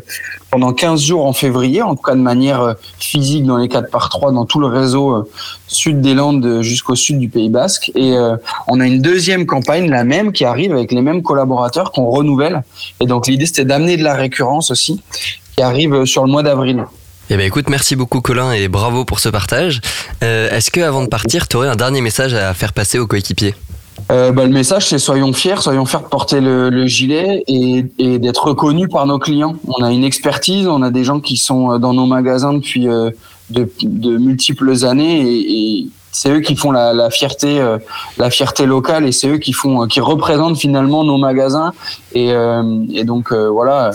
pendant 0.50 0.72
15 0.72 1.00
jours 1.00 1.24
en 1.24 1.32
février, 1.32 1.82
en 1.82 1.94
tout 1.94 2.02
cas 2.02 2.16
de 2.16 2.20
manière 2.20 2.60
euh, 2.60 2.74
physique 2.98 3.44
dans 3.44 3.58
les 3.58 3.68
4 3.68 3.90
par 3.90 4.08
3 4.08 4.32
dans 4.32 4.44
tout 4.44 4.58
le 4.58 4.66
réseau 4.66 5.14
euh, 5.14 5.30
sud 5.68 6.00
des 6.00 6.14
Landes 6.14 6.44
euh, 6.44 6.62
jusqu'au 6.62 6.96
sud 6.96 7.20
du 7.20 7.28
Pays 7.28 7.48
Basque. 7.48 7.92
Et 7.94 8.16
euh, 8.16 8.36
on 8.66 8.80
a 8.80 8.86
une 8.86 9.00
deuxième 9.00 9.46
campagne, 9.46 9.88
la 9.88 10.02
même, 10.02 10.32
qui 10.32 10.44
arrive 10.44 10.72
avec 10.72 10.90
les 10.90 11.00
mêmes 11.00 11.22
collaborateurs 11.22 11.92
qu'on 11.92 12.10
renouvelle. 12.10 12.64
Et 12.98 13.06
donc, 13.06 13.28
l'idée, 13.28 13.46
c'était 13.46 13.64
d'amener 13.64 13.96
de 13.96 14.02
la 14.02 14.14
récurrence 14.14 14.72
aussi, 14.72 15.00
qui 15.56 15.62
arrive 15.62 15.94
euh, 15.94 16.06
sur 16.06 16.24
le 16.24 16.32
mois 16.32 16.42
d'avril. 16.42 16.84
Eh 17.34 17.38
ben 17.38 17.46
écoute, 17.46 17.70
merci 17.70 17.96
beaucoup 17.96 18.20
Colin 18.20 18.52
et 18.52 18.68
bravo 18.68 19.06
pour 19.06 19.18
ce 19.18 19.30
partage. 19.30 19.80
Euh, 20.22 20.50
Est-ce 20.50 20.70
que 20.70 20.82
avant 20.82 21.02
de 21.02 21.06
partir, 21.06 21.48
tu 21.48 21.56
aurais 21.56 21.68
un 21.68 21.76
dernier 21.76 22.02
message 22.02 22.34
à 22.34 22.52
faire 22.52 22.74
passer 22.74 22.98
aux 22.98 23.06
coéquipiers? 23.06 23.54
Euh, 24.10 24.32
bah, 24.32 24.44
le 24.44 24.50
message, 24.50 24.88
c'est 24.88 24.98
soyons 24.98 25.32
fiers, 25.32 25.56
soyons 25.62 25.86
fiers 25.86 26.00
de 26.00 26.08
porter 26.08 26.42
le, 26.42 26.68
le 26.68 26.86
gilet 26.86 27.42
et, 27.48 27.84
d'être 28.18 28.48
reconnus 28.48 28.90
par 28.92 29.06
nos 29.06 29.18
clients. 29.18 29.56
On 29.66 29.82
a 29.82 29.90
une 29.90 30.04
expertise, 30.04 30.66
on 30.66 30.82
a 30.82 30.90
des 30.90 31.04
gens 31.04 31.20
qui 31.20 31.38
sont 31.38 31.72
euh, 31.72 31.78
dans 31.78 31.94
nos 31.94 32.04
magasins 32.04 32.52
depuis 32.52 32.86
de, 33.48 34.18
multiples 34.18 34.84
années 34.84 35.22
et, 35.22 35.86
c'est 36.14 36.30
eux 36.30 36.40
qui 36.40 36.54
font 36.54 36.70
la, 36.70 37.08
fierté, 37.08 37.58
la 38.18 38.28
fierté 38.28 38.66
locale 38.66 39.06
et 39.06 39.12
c'est 39.12 39.28
eux 39.28 39.38
qui 39.38 39.54
font, 39.54 39.86
qui 39.86 40.00
représentent 40.00 40.58
finalement 40.58 41.04
nos 41.04 41.16
magasins 41.16 41.72
et, 42.14 42.34
donc 43.04 43.32
voilà, 43.32 43.92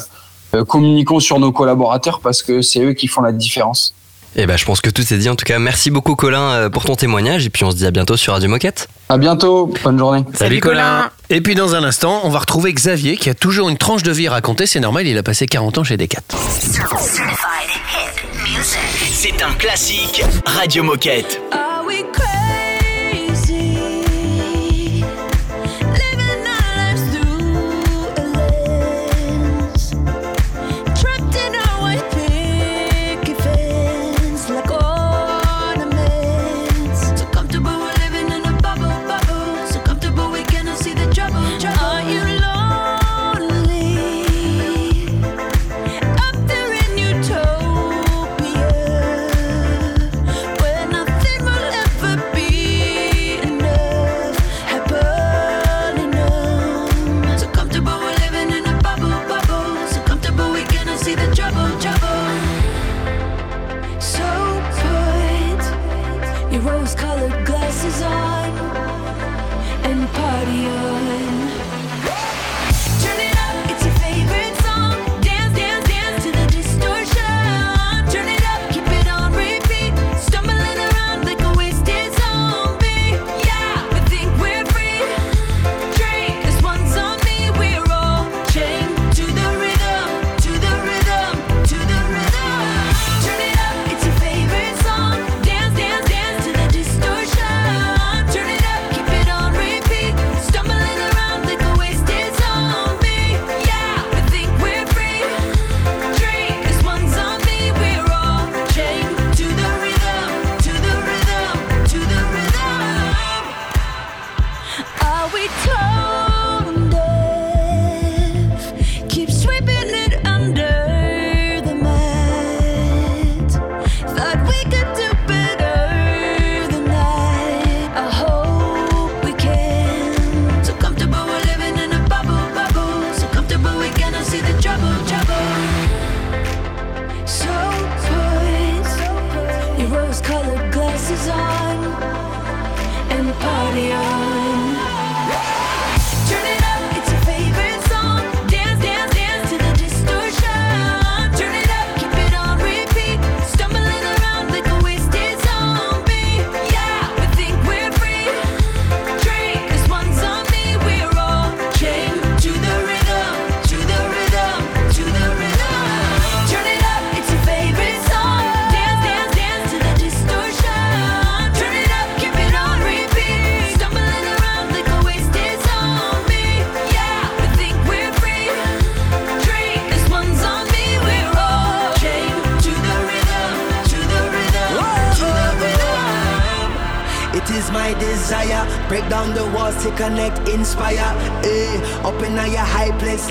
communiquons 0.64 1.20
sur 1.20 1.40
nos 1.40 1.52
collaborateurs 1.52 2.20
parce 2.22 2.42
que 2.42 2.62
c'est 2.62 2.82
eux 2.82 2.94
qui 2.94 3.08
font 3.08 3.22
la 3.22 3.32
différence. 3.32 3.94
Eh 4.36 4.46
ben 4.46 4.56
je 4.56 4.66
pense 4.66 4.82
que 4.82 4.90
tout 4.90 5.02
est 5.02 5.18
dit. 5.18 5.30
En 5.30 5.36
tout 5.36 5.46
cas, 5.46 5.58
merci 5.58 5.90
beaucoup 5.90 6.16
Colin 6.16 6.52
euh, 6.52 6.70
pour 6.70 6.86
ton 6.86 6.96
témoignage 6.96 7.46
et 7.46 7.50
puis 7.50 7.64
on 7.64 7.72
se 7.72 7.76
dit 7.76 7.86
à 7.86 7.92
bientôt 7.92 8.18
sur 8.18 8.34
Radio 8.34 8.48
Moquette. 8.50 8.88
À 9.10 9.18
bientôt, 9.18 9.74
bonne 9.84 9.98
journée. 9.98 10.24
Salut, 10.34 10.60
Colin. 10.60 11.10
Et 11.30 11.42
puis 11.42 11.56
dans 11.56 11.74
un 11.76 11.84
instant, 11.84 12.22
on 12.24 12.30
va 12.30 12.40
retrouver 12.40 12.72
Xavier 12.72 13.18
qui 13.18 13.30
a 13.30 13.34
toujours 13.34 13.70
une 13.70 13.78
tranche 13.78 14.04
de 14.04 14.12
vie 14.12 14.28
à 14.28 14.32
raconter. 14.32 14.68
C'est 14.68 14.80
normal, 14.80 15.08
il 15.08 15.18
a 15.18 15.24
passé 15.24 15.48
40 15.48 15.80
ans 15.80 15.84
chez 15.84 15.98
Decat. 15.98 16.22
C'est 19.12 19.42
un 19.42 19.54
classique 19.54 20.24
Radio 20.46 20.84
Moquette. 20.84 21.42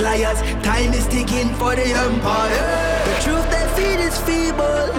Liars. 0.06 0.40
Time 0.62 0.92
is 0.94 1.06
ticking 1.08 1.50
for 1.60 1.74
the 1.74 1.88
empire. 2.06 2.68
The 3.08 3.14
truth 3.24 3.46
they 3.54 3.66
feed 3.76 4.00
is 4.08 4.16
feeble, 4.26 4.90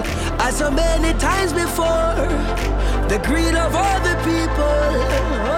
as 0.45 0.58
so 0.62 0.68
many 0.70 1.12
times 1.20 1.51
before. 1.53 2.16
The 3.12 3.20
greed 3.28 3.55
of 3.55 3.72
all 3.82 3.99
the 4.10 4.16
people. 4.28 4.84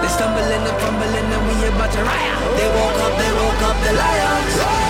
They 0.02 0.10
stumbling 0.16 0.64
and 0.70 0.78
fumbling, 0.82 1.28
and 1.36 1.42
we 1.48 1.54
about 1.68 1.90
to 1.94 2.02
riot. 2.08 2.38
They 2.58 2.68
woke 2.78 3.00
up, 3.06 3.12
they 3.22 3.32
woke 3.40 3.62
up, 3.68 3.76
the 3.84 3.92
lions. 4.02 4.89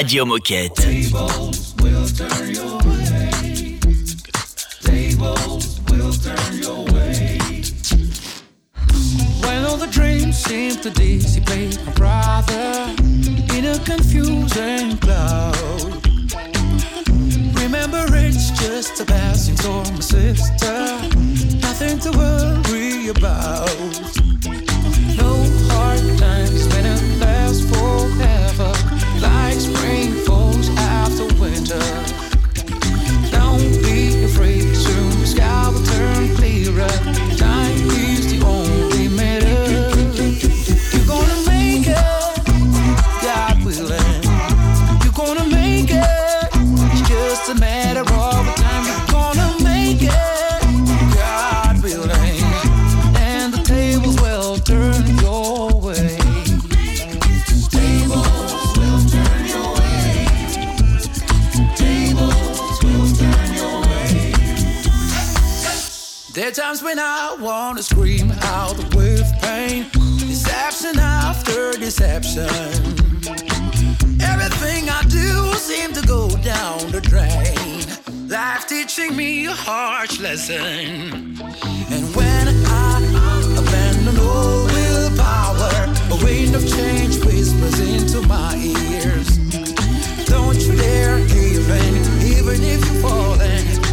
Radio 0.00 0.24
Moquette. 0.24 0.78
When 9.42 9.64
all 9.66 9.76
the 9.76 9.88
dreams 9.90 10.38
seem 10.38 10.76
to 10.76 10.88
dissipate, 10.88 11.78
my 11.84 11.92
brother, 11.92 12.94
in 13.54 13.66
a 13.66 13.78
confusing 13.84 14.96
cloud. 14.96 16.06
Remember, 17.60 18.06
it's 18.16 18.52
just 18.52 19.00
a 19.02 19.04
passing 19.04 19.58
storm, 19.58 20.00
sister. 20.00 20.96
Nothing 21.60 21.98
to 21.98 22.10
worry 22.16 23.08
about. 23.08 23.89
Are 66.50 66.52
times 66.52 66.82
when 66.82 66.98
I 66.98 67.36
wanna 67.38 67.82
scream 67.82 68.32
out 68.42 68.76
with 68.94 69.24
pain, 69.40 69.86
deception 70.18 70.98
after 70.98 71.72
deception. 71.72 72.48
Everything 74.20 74.88
I 74.88 75.02
do 75.08 75.52
seems 75.54 76.00
to 76.00 76.06
go 76.06 76.28
down 76.42 76.90
the 76.90 77.00
drain. 77.02 78.28
Life 78.28 78.66
teaching 78.66 79.14
me 79.16 79.46
a 79.46 79.52
harsh 79.52 80.18
lesson. 80.18 81.38
And 81.94 82.16
when 82.16 82.48
I 82.66 82.96
abandon 83.60 84.18
all 84.18 84.66
willpower, 84.74 85.94
a 86.10 86.24
wind 86.24 86.54
of 86.56 86.68
change 86.68 87.24
whispers 87.24 87.78
into 87.80 88.26
my 88.26 88.56
ears. 88.56 89.38
Don't 90.26 90.60
you 90.60 90.74
dare 90.74 91.18
give 91.28 91.70
in, 91.70 91.94
even 92.34 92.64
if 92.64 92.80
you're 92.86 93.02
falling. 93.02 93.89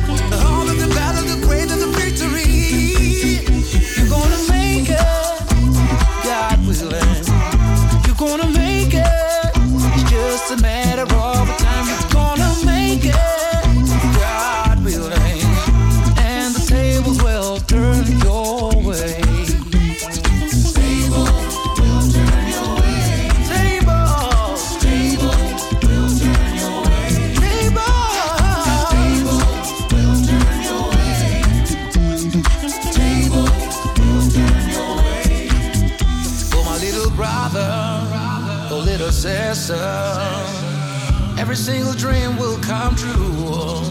Single 41.58 41.94
dream 41.94 42.38
will 42.38 42.60
come 42.60 42.96
true. 42.96 43.82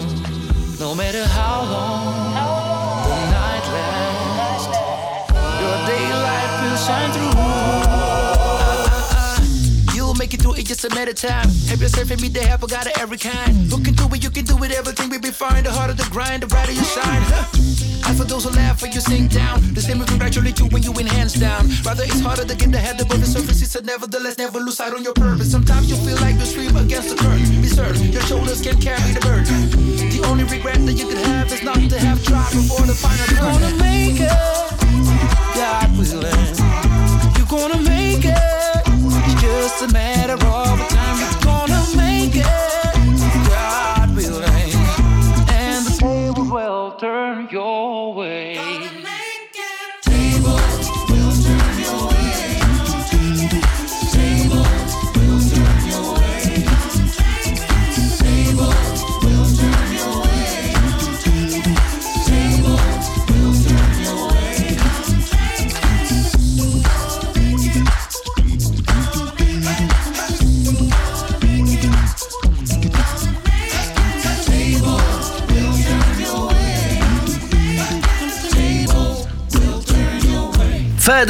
No 0.79 0.95
matter 0.95 1.25
how 1.25 1.63
long 1.63 2.33
the 3.09 3.17
night 3.35 3.67
lasts, 3.75 4.69
your 5.61 5.77
daylight 5.91 6.51
will 6.63 6.77
shine 6.87 7.11
through. 7.13 7.35
You'll 9.97 10.15
make 10.15 10.33
it 10.33 10.43
through 10.43 10.55
it 10.55 10.67
just 10.67 10.85
a 10.85 10.91
matter 10.91 11.11
of 11.11 11.17
time. 11.17 11.49
Have 11.69 11.83
yourself 11.83 12.11
and 12.13 12.23
me 12.23 12.29
the 12.29 12.41
help, 12.41 12.63
I 12.63 12.67
got 12.69 12.87
it 12.87 12.97
every 13.01 13.19
kind. 13.19 13.69
Look 13.69 13.89
into 13.89 14.05
it, 14.15 14.23
you 14.23 14.31
can 14.31 14.45
do 14.45 14.63
it, 14.63 14.71
everything 14.71 15.11
will 15.11 15.21
be 15.21 15.31
fine. 15.31 15.65
The 15.65 15.73
harder 15.73 15.95
the 15.95 16.09
grind, 16.11 16.45
the 16.45 16.47
brighter 16.47 16.73
you 16.73 16.85
shine. 16.85 17.76
And 18.07 18.17
for 18.17 18.25
those 18.25 18.45
who 18.45 18.51
laugh 18.51 18.83
when 18.83 18.93
you 18.93 19.01
sink 19.01 19.33
down, 19.33 19.61
the 19.75 19.81
same 19.81 19.99
will 19.99 20.07
congratulate 20.07 20.59
you 20.61 20.67
when 20.67 20.83
you 20.83 20.93
win 20.93 21.07
hands 21.07 21.35
down. 21.35 21.69
Rather, 21.85 22.05
it's 22.05 22.21
harder 22.21 22.45
to 22.45 22.55
get 22.55 22.71
the 22.71 22.79
head 22.79 23.01
above 23.01 23.21
the 23.21 23.27
surface. 23.27 23.61
It's 23.63 23.75
a 23.75 23.83
nevertheless, 23.83 24.39
never 24.39 24.61
lose 24.61 24.77
sight 24.77 24.95
on 24.95 25.03
your 25.03 25.13
purpose. 25.15 25.51
Sometimes 25.51 25.91
you 25.91 25.97
feel 25.97 26.17
like 26.17 26.37
you 26.37 26.47
swim 26.47 26.77
against 26.77 27.11
the 27.11 27.17
current. 27.17 27.45
Be 27.63 27.69
certain 27.69 28.13
your 28.13 28.23
shoulders 28.23 28.63
can 28.63 28.81
carry 28.81 29.13
the 29.13 29.21
burden. 29.21 29.71
The 30.11 30.23
only 30.27 30.45
regret 30.45 30.85
that 30.87 30.95
you 30.95 31.09
could 31.09 31.19
have 31.19 31.53
is 31.53 31.63
not 31.63 31.77
to 31.77 31.99
have 31.99 32.23
tried 32.23 32.53
before 32.53 32.87
the 32.87 32.95
final 32.95 33.27
curtain. 33.27 33.61
Gonna 33.61 33.77
make 33.83 34.21
it, 34.21 34.31
God 35.55 35.99
willing. 35.99 36.56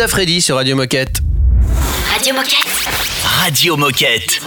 Freddy 0.05 0.43
sur 0.43 0.57
Radio 0.57 0.77
Moquette. 0.77 1.21
Radio 2.13 2.35
Moquette. 2.35 2.67
Radio 3.25 3.77
Moquette. 3.77 4.41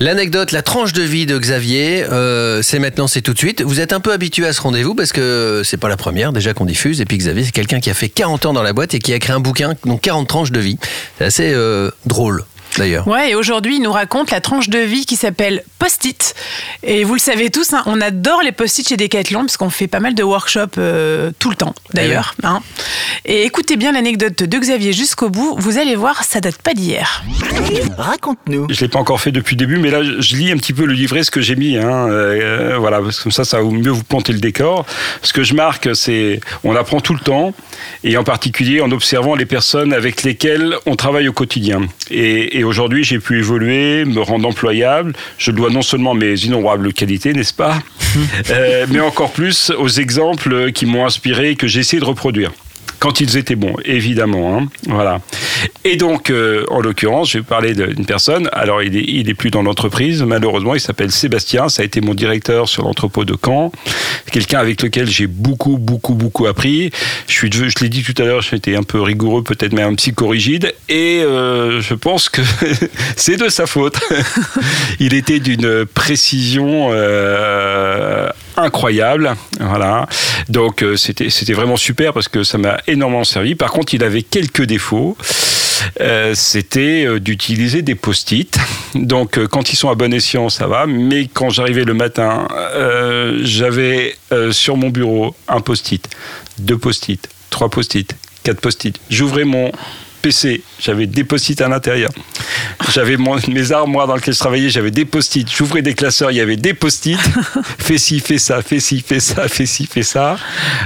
L'anecdote, 0.00 0.50
la 0.50 0.62
tranche 0.62 0.92
de 0.92 1.02
vie 1.02 1.24
de 1.24 1.38
Xavier, 1.38 2.04
euh, 2.04 2.62
c'est 2.62 2.80
maintenant, 2.80 3.06
c'est 3.06 3.22
tout 3.22 3.32
de 3.32 3.38
suite. 3.38 3.62
Vous 3.62 3.78
êtes 3.80 3.92
un 3.92 4.00
peu 4.00 4.12
habitué 4.12 4.46
à 4.46 4.52
ce 4.52 4.60
rendez-vous 4.60 4.94
parce 4.96 5.12
que 5.12 5.62
c'est 5.64 5.76
pas 5.76 5.88
la 5.88 5.96
première 5.96 6.32
déjà 6.32 6.52
qu'on 6.52 6.64
diffuse. 6.64 7.00
Et 7.00 7.04
puis 7.04 7.16
Xavier, 7.16 7.44
c'est 7.44 7.52
quelqu'un 7.52 7.78
qui 7.78 7.90
a 7.90 7.94
fait 7.94 8.08
40 8.08 8.46
ans 8.46 8.52
dans 8.52 8.62
la 8.62 8.72
boîte 8.72 8.92
et 8.94 8.98
qui 8.98 9.12
a 9.14 9.18
créé 9.20 9.34
un 9.34 9.40
bouquin, 9.40 9.74
donc 9.86 10.00
40 10.00 10.28
tranches 10.28 10.52
de 10.52 10.60
vie. 10.60 10.78
C'est 11.18 11.24
assez 11.24 11.52
euh, 11.54 11.90
drôle. 12.04 12.44
D'ailleurs. 12.76 13.08
Ouais, 13.08 13.30
et 13.30 13.34
aujourd'hui, 13.34 13.76
il 13.76 13.82
nous 13.82 13.92
raconte 13.92 14.30
la 14.30 14.40
tranche 14.40 14.68
de 14.68 14.78
vie 14.78 15.06
qui 15.06 15.16
s'appelle 15.16 15.62
Post-it. 15.78 16.34
Et 16.82 17.04
vous 17.04 17.14
le 17.14 17.20
savez 17.20 17.50
tous, 17.50 17.72
hein, 17.72 17.82
on 17.86 18.00
adore 18.00 18.42
les 18.42 18.52
Post-it 18.52 18.88
chez 18.88 18.96
Decathlon, 18.96 19.42
puisqu'on 19.42 19.70
fait 19.70 19.88
pas 19.88 20.00
mal 20.00 20.14
de 20.14 20.22
workshops 20.22 20.78
euh, 20.78 21.30
tout 21.38 21.50
le 21.50 21.56
temps, 21.56 21.74
d'ailleurs. 21.94 22.34
hein. 22.42 22.60
Et 23.24 23.44
écoutez 23.44 23.76
bien 23.76 23.92
l'anecdote 23.92 24.42
de 24.42 24.58
Xavier 24.58 24.92
jusqu'au 24.92 25.28
bout, 25.30 25.56
vous 25.58 25.78
allez 25.78 25.96
voir, 25.96 26.24
ça 26.24 26.40
date 26.40 26.58
pas 26.62 26.74
d'hier. 26.74 27.22
Raconte-nous. 27.96 28.66
Je 28.70 28.80
l'ai 28.80 28.88
pas 28.88 28.98
encore 28.98 29.20
fait 29.20 29.32
depuis 29.32 29.54
le 29.56 29.58
début, 29.58 29.78
mais 29.78 29.90
là, 29.90 30.02
je 30.02 30.36
lis 30.36 30.52
un 30.52 30.56
petit 30.56 30.72
peu 30.72 30.84
le 30.84 30.92
livret, 30.92 31.22
ce 31.24 31.30
que 31.30 31.40
j'ai 31.40 31.56
mis. 31.56 31.76
Hein, 31.76 32.08
euh, 32.10 32.76
voilà, 32.78 33.00
parce 33.00 33.18
que 33.18 33.22
comme 33.24 33.32
ça, 33.32 33.44
ça 33.44 33.58
va 33.60 33.64
mieux 33.64 33.90
vous 33.90 34.04
planter 34.04 34.32
le 34.32 34.40
décor. 34.40 34.86
Ce 35.22 35.32
que 35.32 35.42
je 35.42 35.54
marque, 35.54 35.88
c'est, 35.94 36.40
on 36.64 36.74
apprend 36.76 37.00
tout 37.00 37.14
le 37.14 37.20
temps, 37.20 37.52
et 38.04 38.16
en 38.16 38.24
particulier 38.24 38.80
en 38.80 38.90
observant 38.90 39.34
les 39.34 39.46
personnes 39.46 39.92
avec 39.92 40.22
lesquelles 40.22 40.74
on 40.86 40.96
travaille 40.96 41.28
au 41.28 41.32
quotidien. 41.32 41.82
Et, 42.10 42.57
et 42.57 42.57
aujourd'hui, 42.64 43.04
j'ai 43.04 43.18
pu 43.18 43.38
évoluer, 43.38 44.04
me 44.04 44.20
rendre 44.20 44.48
employable. 44.48 45.12
Je 45.38 45.50
dois 45.50 45.70
non 45.70 45.82
seulement 45.82 46.14
mes 46.14 46.34
innombrables 46.34 46.92
qualités, 46.92 47.32
n'est-ce 47.32 47.54
pas, 47.54 47.78
euh, 48.50 48.86
mais 48.90 49.00
encore 49.00 49.32
plus 49.32 49.70
aux 49.70 49.88
exemples 49.88 50.72
qui 50.72 50.86
m'ont 50.86 51.06
inspiré 51.06 51.50
et 51.50 51.56
que 51.56 51.66
j'essaie 51.66 51.98
de 51.98 52.04
reproduire. 52.04 52.52
Quand 52.98 53.20
ils 53.20 53.36
étaient 53.36 53.56
bons, 53.56 53.74
évidemment. 53.84 54.58
hein. 54.58 54.68
Voilà. 54.88 55.20
Et 55.84 55.96
donc, 55.96 56.30
euh, 56.30 56.64
en 56.70 56.80
l'occurrence, 56.80 57.30
je 57.30 57.38
vais 57.38 57.44
parler 57.44 57.74
d'une 57.74 58.06
personne. 58.06 58.48
Alors, 58.52 58.82
il 58.82 58.96
est, 58.96 59.04
il 59.06 59.28
est 59.30 59.34
plus 59.34 59.50
dans 59.50 59.62
l'entreprise, 59.62 60.22
malheureusement. 60.22 60.74
Il 60.74 60.80
s'appelle 60.80 61.10
Sébastien. 61.10 61.68
Ça 61.68 61.82
a 61.82 61.84
été 61.84 62.00
mon 62.00 62.14
directeur 62.14 62.68
sur 62.68 62.82
l'entrepôt 62.84 63.24
de 63.24 63.36
Caen. 63.42 63.72
Quelqu'un 64.32 64.58
avec 64.58 64.82
lequel 64.82 65.08
j'ai 65.08 65.26
beaucoup, 65.26 65.78
beaucoup, 65.78 66.14
beaucoup 66.14 66.46
appris. 66.46 66.90
Je 67.26 67.32
suis, 67.32 67.50
je 67.52 67.78
l'ai 67.80 67.88
dit 67.88 68.02
tout 68.02 68.20
à 68.20 68.24
l'heure, 68.26 68.42
j'étais 68.42 68.76
un 68.76 68.82
peu 68.82 69.00
rigoureux, 69.00 69.42
peut-être 69.42 69.72
même 69.72 69.92
un 69.92 69.94
psychorigide. 69.94 70.74
Et 70.88 71.22
euh, 71.22 71.80
je 71.80 71.94
pense 71.94 72.28
que 72.28 72.42
c'est 73.16 73.36
de 73.36 73.48
sa 73.48 73.66
faute. 73.66 73.98
il 75.00 75.14
était 75.14 75.40
d'une 75.40 75.86
précision 75.86 76.88
euh, 76.92 78.28
incroyable. 78.56 79.34
Voilà. 79.60 80.06
Donc 80.48 80.82
euh, 80.82 80.96
c'était 80.96 81.52
vraiment 81.52 81.76
super 81.76 82.12
parce 82.12 82.28
que 82.28 82.42
ça 82.42 82.58
m'a 82.58 82.78
énormément 82.88 83.24
servi. 83.24 83.54
Par 83.54 83.70
contre, 83.70 83.94
il 83.94 84.02
avait 84.02 84.22
quelques 84.22 84.64
défauts. 84.64 85.16
Euh, 86.00 86.34
c'était 86.34 87.06
euh, 87.06 87.20
d'utiliser 87.20 87.82
des 87.82 87.94
post-it. 87.94 88.58
Donc, 88.94 89.38
euh, 89.38 89.46
quand 89.46 89.72
ils 89.72 89.76
sont 89.76 89.88
à 89.88 89.94
bon 89.94 90.12
escient, 90.12 90.48
ça 90.48 90.66
va. 90.66 90.86
Mais 90.86 91.28
quand 91.32 91.50
j'arrivais 91.50 91.84
le 91.84 91.94
matin, 91.94 92.48
j'avais 93.42 94.16
sur 94.50 94.76
mon 94.76 94.90
bureau 94.90 95.34
un 95.46 95.60
post-it, 95.60 96.08
deux 96.58 96.78
post-it, 96.78 97.28
trois 97.50 97.68
post-it, 97.68 98.14
quatre 98.42 98.60
post-it. 98.60 98.98
J'ouvrais 99.10 99.44
mon 99.44 99.70
PC, 100.20 100.62
j'avais 100.80 101.06
des 101.06 101.24
post-it 101.24 101.60
à 101.60 101.68
l'intérieur. 101.68 102.10
J'avais 102.92 103.16
mes 103.48 103.72
armoires 103.72 104.06
dans 104.06 104.14
lesquelles 104.14 104.34
je 104.34 104.38
travaillais, 104.38 104.68
j'avais 104.68 104.90
des 104.90 105.04
post-it. 105.04 105.50
J'ouvrais 105.50 105.82
des 105.82 105.94
classeurs, 105.94 106.30
il 106.30 106.36
y 106.36 106.40
avait 106.40 106.56
des 106.56 106.74
post-it. 106.74 107.18
fais 107.78 107.98
ci, 107.98 108.20
fais 108.20 108.38
ça, 108.38 108.62
fais 108.62 108.80
ci, 108.80 109.02
fais 109.06 109.20
ça, 109.20 109.48
fais 109.48 109.66
ci, 109.66 109.86
fais 109.86 110.02
ça. 110.02 110.36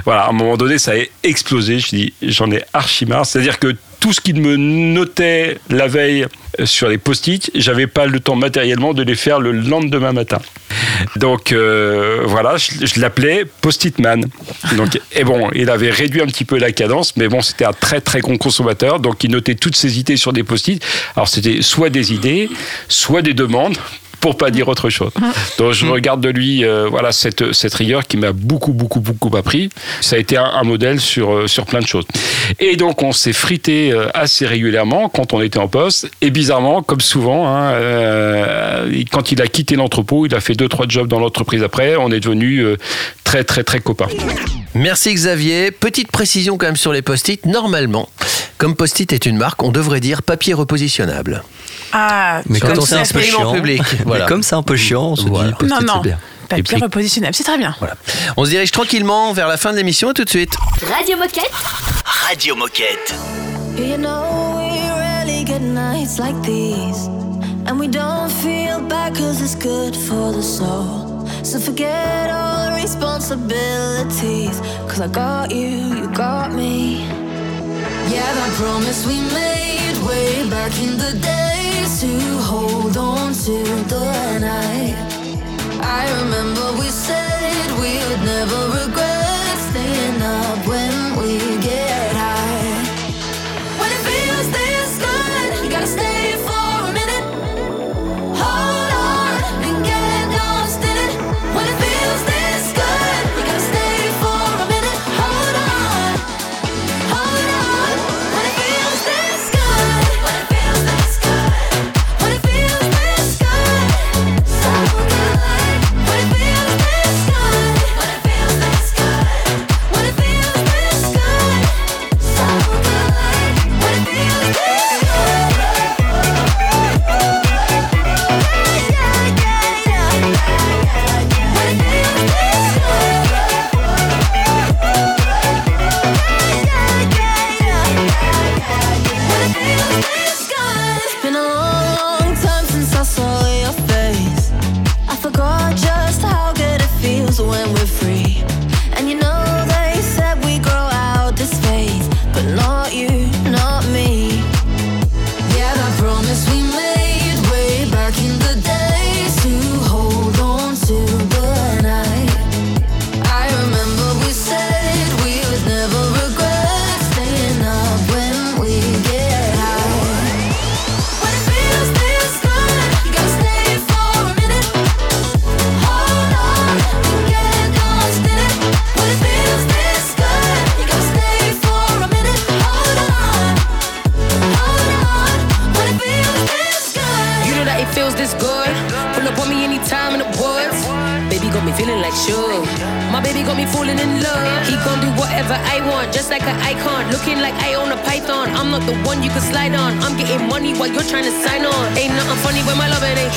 Voilà, 0.04 0.22
à 0.22 0.30
un 0.30 0.32
moment 0.32 0.56
donné, 0.56 0.78
ça 0.78 0.92
a 0.92 1.04
explosé. 1.22 1.78
Je 1.78 1.88
dis, 1.88 2.12
j'en 2.22 2.50
ai 2.50 2.62
archi 2.72 3.06
marre. 3.06 3.26
C'est-à-dire 3.26 3.58
que 3.58 3.74
tout 4.00 4.12
ce 4.12 4.20
qui 4.20 4.32
me 4.34 4.56
notait 4.56 5.58
la 5.70 5.86
veille 5.86 6.26
sur 6.64 6.88
les 6.88 6.98
post-it, 6.98 7.50
j'avais 7.54 7.86
pas 7.86 8.06
le 8.06 8.20
temps 8.20 8.36
matériellement 8.36 8.94
de 8.94 9.02
les 9.02 9.14
faire 9.14 9.40
le 9.40 9.52
lendemain 9.52 10.12
matin. 10.12 10.38
Donc 11.16 11.52
euh, 11.52 12.22
voilà, 12.24 12.56
je, 12.56 13.00
l'appelais 13.00 13.44
Post-it 13.60 13.98
Man. 13.98 14.24
Donc, 14.76 15.00
et 15.12 15.24
bon, 15.24 15.50
il 15.54 15.70
avait 15.70 15.90
réduit 15.90 16.20
un 16.20 16.26
petit 16.26 16.44
peu 16.44 16.58
la 16.58 16.72
cadence, 16.72 17.16
mais 17.16 17.28
bon, 17.28 17.40
c'était 17.40 17.64
un 17.64 17.72
très 17.72 18.00
très 18.00 18.20
grand 18.20 18.36
consommateur, 18.36 19.00
donc 19.00 19.24
il 19.24 19.30
notait 19.30 19.54
toutes 19.54 19.76
ses 19.76 19.98
idées 19.98 20.16
sur 20.16 20.32
des 20.32 20.42
post-it. 20.42 20.84
Alors 21.16 21.28
c'était 21.28 21.62
soit 21.62 21.90
des 21.90 22.12
idées, 22.12 22.48
soit 22.88 23.22
des 23.22 23.34
demandes 23.34 23.76
pour 24.22 24.36
pas 24.38 24.50
dire 24.50 24.68
autre 24.68 24.88
chose. 24.88 25.10
Donc 25.58 25.72
je 25.72 25.84
regarde 25.84 26.20
de 26.20 26.30
lui 26.30 26.64
euh, 26.64 26.88
voilà 26.88 27.10
cette, 27.12 27.52
cette 27.52 27.74
rigueur 27.74 28.06
qui 28.06 28.16
m'a 28.16 28.32
beaucoup 28.32 28.72
beaucoup 28.72 29.00
beaucoup 29.00 29.36
appris. 29.36 29.68
Ça 30.00 30.16
a 30.16 30.18
été 30.20 30.36
un, 30.36 30.44
un 30.44 30.62
modèle 30.62 31.00
sur 31.00 31.34
euh, 31.34 31.46
sur 31.48 31.66
plein 31.66 31.80
de 31.80 31.86
choses. 31.86 32.06
Et 32.60 32.76
donc 32.76 33.02
on 33.02 33.12
s'est 33.12 33.32
frité 33.32 33.92
euh, 33.92 34.06
assez 34.14 34.46
régulièrement 34.46 35.08
quand 35.08 35.34
on 35.34 35.42
était 35.42 35.58
en 35.58 35.68
poste. 35.68 36.08
Et 36.20 36.30
bizarrement, 36.30 36.82
comme 36.82 37.00
souvent, 37.00 37.48
hein, 37.48 37.72
euh, 37.72 39.02
quand 39.10 39.32
il 39.32 39.42
a 39.42 39.48
quitté 39.48 39.74
l'entrepôt, 39.74 40.24
il 40.24 40.34
a 40.34 40.40
fait 40.40 40.54
deux 40.54 40.68
trois 40.68 40.86
jobs 40.88 41.08
dans 41.08 41.18
l'entreprise 41.18 41.64
après. 41.64 41.96
On 41.96 42.12
est 42.12 42.20
devenu 42.20 42.64
très 43.24 43.42
très 43.42 43.64
très 43.64 43.80
copains. 43.80 44.08
Merci 44.74 45.12
Xavier. 45.12 45.72
Petite 45.72 46.12
précision 46.12 46.56
quand 46.58 46.66
même 46.66 46.76
sur 46.76 46.92
les 46.92 47.02
post-it. 47.02 47.44
Normalement, 47.44 48.08
comme 48.56 48.76
post-it 48.76 49.12
est 49.12 49.26
une 49.26 49.36
marque, 49.36 49.62
on 49.64 49.72
devrait 49.72 50.00
dire 50.00 50.22
papier 50.22 50.54
repositionnable. 50.54 51.42
Ah, 51.92 52.40
Mais 52.48 52.58
Quand 52.60 52.68
comme 52.68 52.78
on 52.78 52.86
c'est 52.86 52.94
un 52.96 53.04
peu 53.04 53.20
chiant, 53.20 53.52
public, 53.52 53.82
mais 53.98 54.04
voilà. 54.04 54.26
comme 54.26 54.42
c'est 54.42 54.54
un 54.54 54.62
peu 54.62 54.76
chiant, 54.76 55.08
on 55.12 55.16
se 55.16 55.22
Voilà. 55.26 55.52
dit 55.60 55.66
non, 55.66 55.80
non. 55.82 55.94
c'est 56.02 56.08
bien. 56.08 56.18
Papier 56.48 56.62
puis- 56.64 56.82
repositionnable, 56.82 57.34
c'est 57.34 57.44
très 57.44 57.56
bien. 57.58 57.74
Voilà. 57.78 57.94
On 58.36 58.44
se 58.44 58.50
dirige 58.50 58.70
tranquillement 58.70 59.32
vers 59.32 59.48
la 59.48 59.56
fin 59.56 59.72
de 59.72 59.76
l'émission. 59.76 60.08
À 60.10 60.14
tout 60.14 60.24
de 60.24 60.28
suite. 60.30 60.52
Radio 60.94 61.16
Moquette. 61.16 61.50
Radio 62.28 62.56
Moquette. 62.56 63.14
You 63.78 63.96
know 63.96 64.56
we 64.58 64.90
rarely 64.98 65.44
get 65.44 65.60
nights 65.62 66.18
like 66.18 66.34
these 66.42 67.08
And 67.66 67.78
we 67.80 67.88
don't 67.88 68.28
feel 68.30 68.80
bad 68.86 69.14
cause 69.16 69.40
it's 69.40 69.54
good 69.54 69.96
for 69.96 70.30
the 70.32 70.42
soul 70.42 71.26
So 71.42 71.58
forget 71.58 72.28
all 72.30 72.66
the 72.66 72.82
responsibilities 72.82 74.60
Cause 74.88 75.00
I 75.00 75.08
got 75.08 75.50
you, 75.50 75.68
you 75.68 76.06
got 76.14 76.52
me 76.52 77.06
Yeah, 78.10 78.30
that 78.34 78.50
promise 78.58 79.06
we 79.06 79.14
made 79.32 79.96
way 80.06 80.48
back 80.50 80.72
in 80.82 80.98
the 80.98 81.12
days 81.82 82.00
To 82.00 82.38
hold 82.38 82.96
on 82.96 83.32
to 83.32 83.64
the 83.88 84.38
night. 84.40 84.96
I 85.80 86.02
remember 86.22 86.72
we 86.78 86.88
said 86.88 87.70
we 87.80 87.94
would 88.08 88.24
never 88.24 88.60
regret 88.80 89.58
Staying 89.70 90.22
up 90.22 90.66
when 90.66 91.16
we 91.18 91.61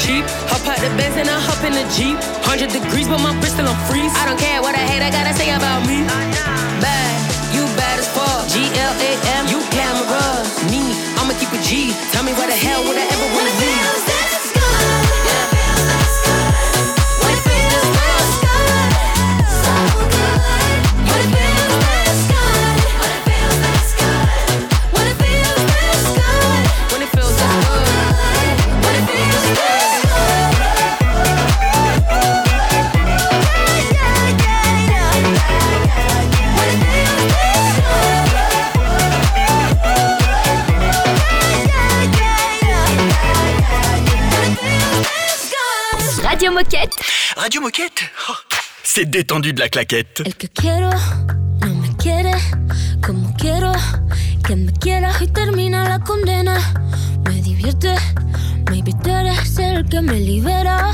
cheap. 0.05 0.25
Hop 0.53 0.61
out 0.69 0.77
the 0.77 0.89
Benz 0.97 1.17
and 1.17 1.29
I 1.29 1.37
hop 1.41 1.61
in 1.65 1.73
the 1.73 1.85
Jeep. 1.89 2.17
100 2.45 2.69
degrees, 2.69 3.09
but 3.09 3.19
my 3.19 3.33
Bristol 3.41 3.65
on 3.65 3.77
freeze. 3.89 4.13
I 4.13 4.29
don't 4.29 4.39
care 4.39 4.54
Moquette 47.65 48.03
Oh, 48.29 48.33
C'est 48.83 49.09
détendu 49.09 49.51
de 49.51 49.59
la 49.59 49.69
claquette. 49.69 50.21
El 50.23 50.35
que 50.35 50.47
quiero 50.47 50.91
no 51.61 51.73
me 51.73 51.89
quiere 51.97 52.33
como 53.03 53.35
quiero 53.37 53.71
que 54.45 54.55
me 54.55 54.71
quiera 54.71 55.11
y 55.19 55.25
termina 55.29 55.83
la 55.89 55.97
condena. 55.97 56.59
Me 57.27 57.41
divierte, 57.41 57.95
maybe 58.69 58.91
tú 59.03 59.09
eres 59.09 59.57
el 59.57 59.83
que 59.89 59.99
me 59.99 60.19
libera. 60.19 60.84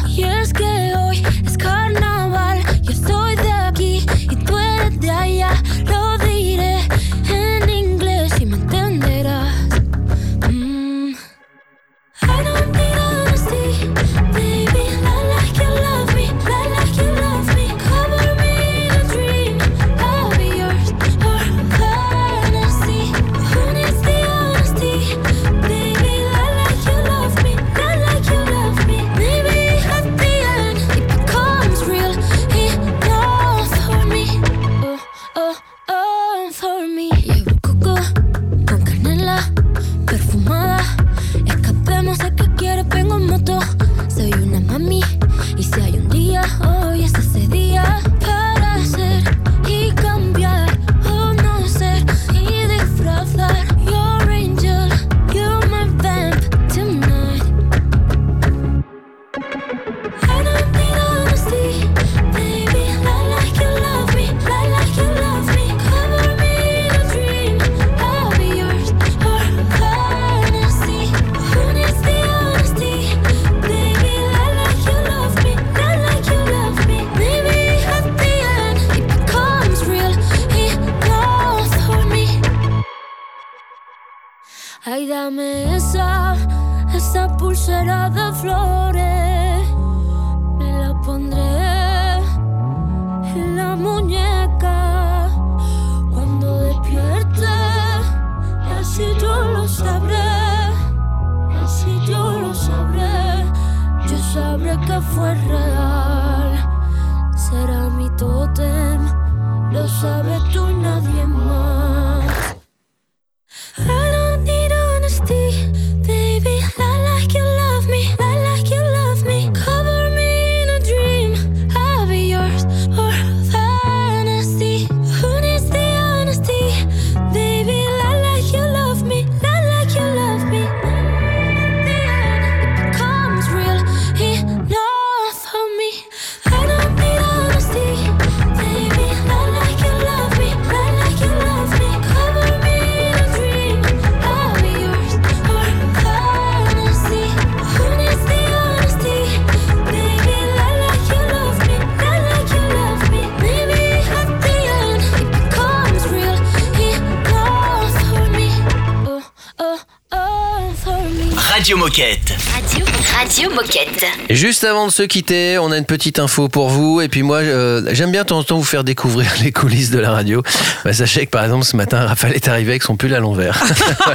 Radio 161.72 161.86
Moquette. 161.86 162.34
Radio, 162.54 162.86
Radio 163.18 163.50
Moquette. 163.52 164.06
Et 164.28 164.36
juste 164.36 164.66
avant 164.66 164.88
de 164.88 164.92
se 164.92 165.04
quitter, 165.04 165.58
on 165.58 165.72
a 165.72 165.78
une 165.78 165.86
petite 165.86 166.20
info 166.20 166.50
pour 166.50 166.68
vous. 166.68 167.00
Et 167.00 167.08
puis 167.08 167.24
moi, 167.24 167.38
euh, 167.38 167.82
j'aime 167.94 168.12
bien 168.12 168.24
de 168.24 168.28
temps 168.28 168.40
en 168.40 168.44
temps 168.44 168.58
vous 168.58 168.66
faire 168.66 168.84
découvrir 168.84 169.32
les 169.42 169.54
coulisses 169.54 169.90
de 169.90 170.00
la 170.00 170.12
radio. 170.12 170.44
Bah, 170.84 170.92
sachez 170.92 171.26
que 171.28 171.32
par 171.32 171.46
exemple, 171.46 171.64
ce 171.64 171.78
matin, 171.78 172.06
Raphaël 172.06 172.34
est 172.34 172.46
arrivé 172.50 172.72
avec 172.72 172.84
son 172.84 172.98
pull 172.98 173.14
à 173.14 173.22
l'envers. 173.22 173.64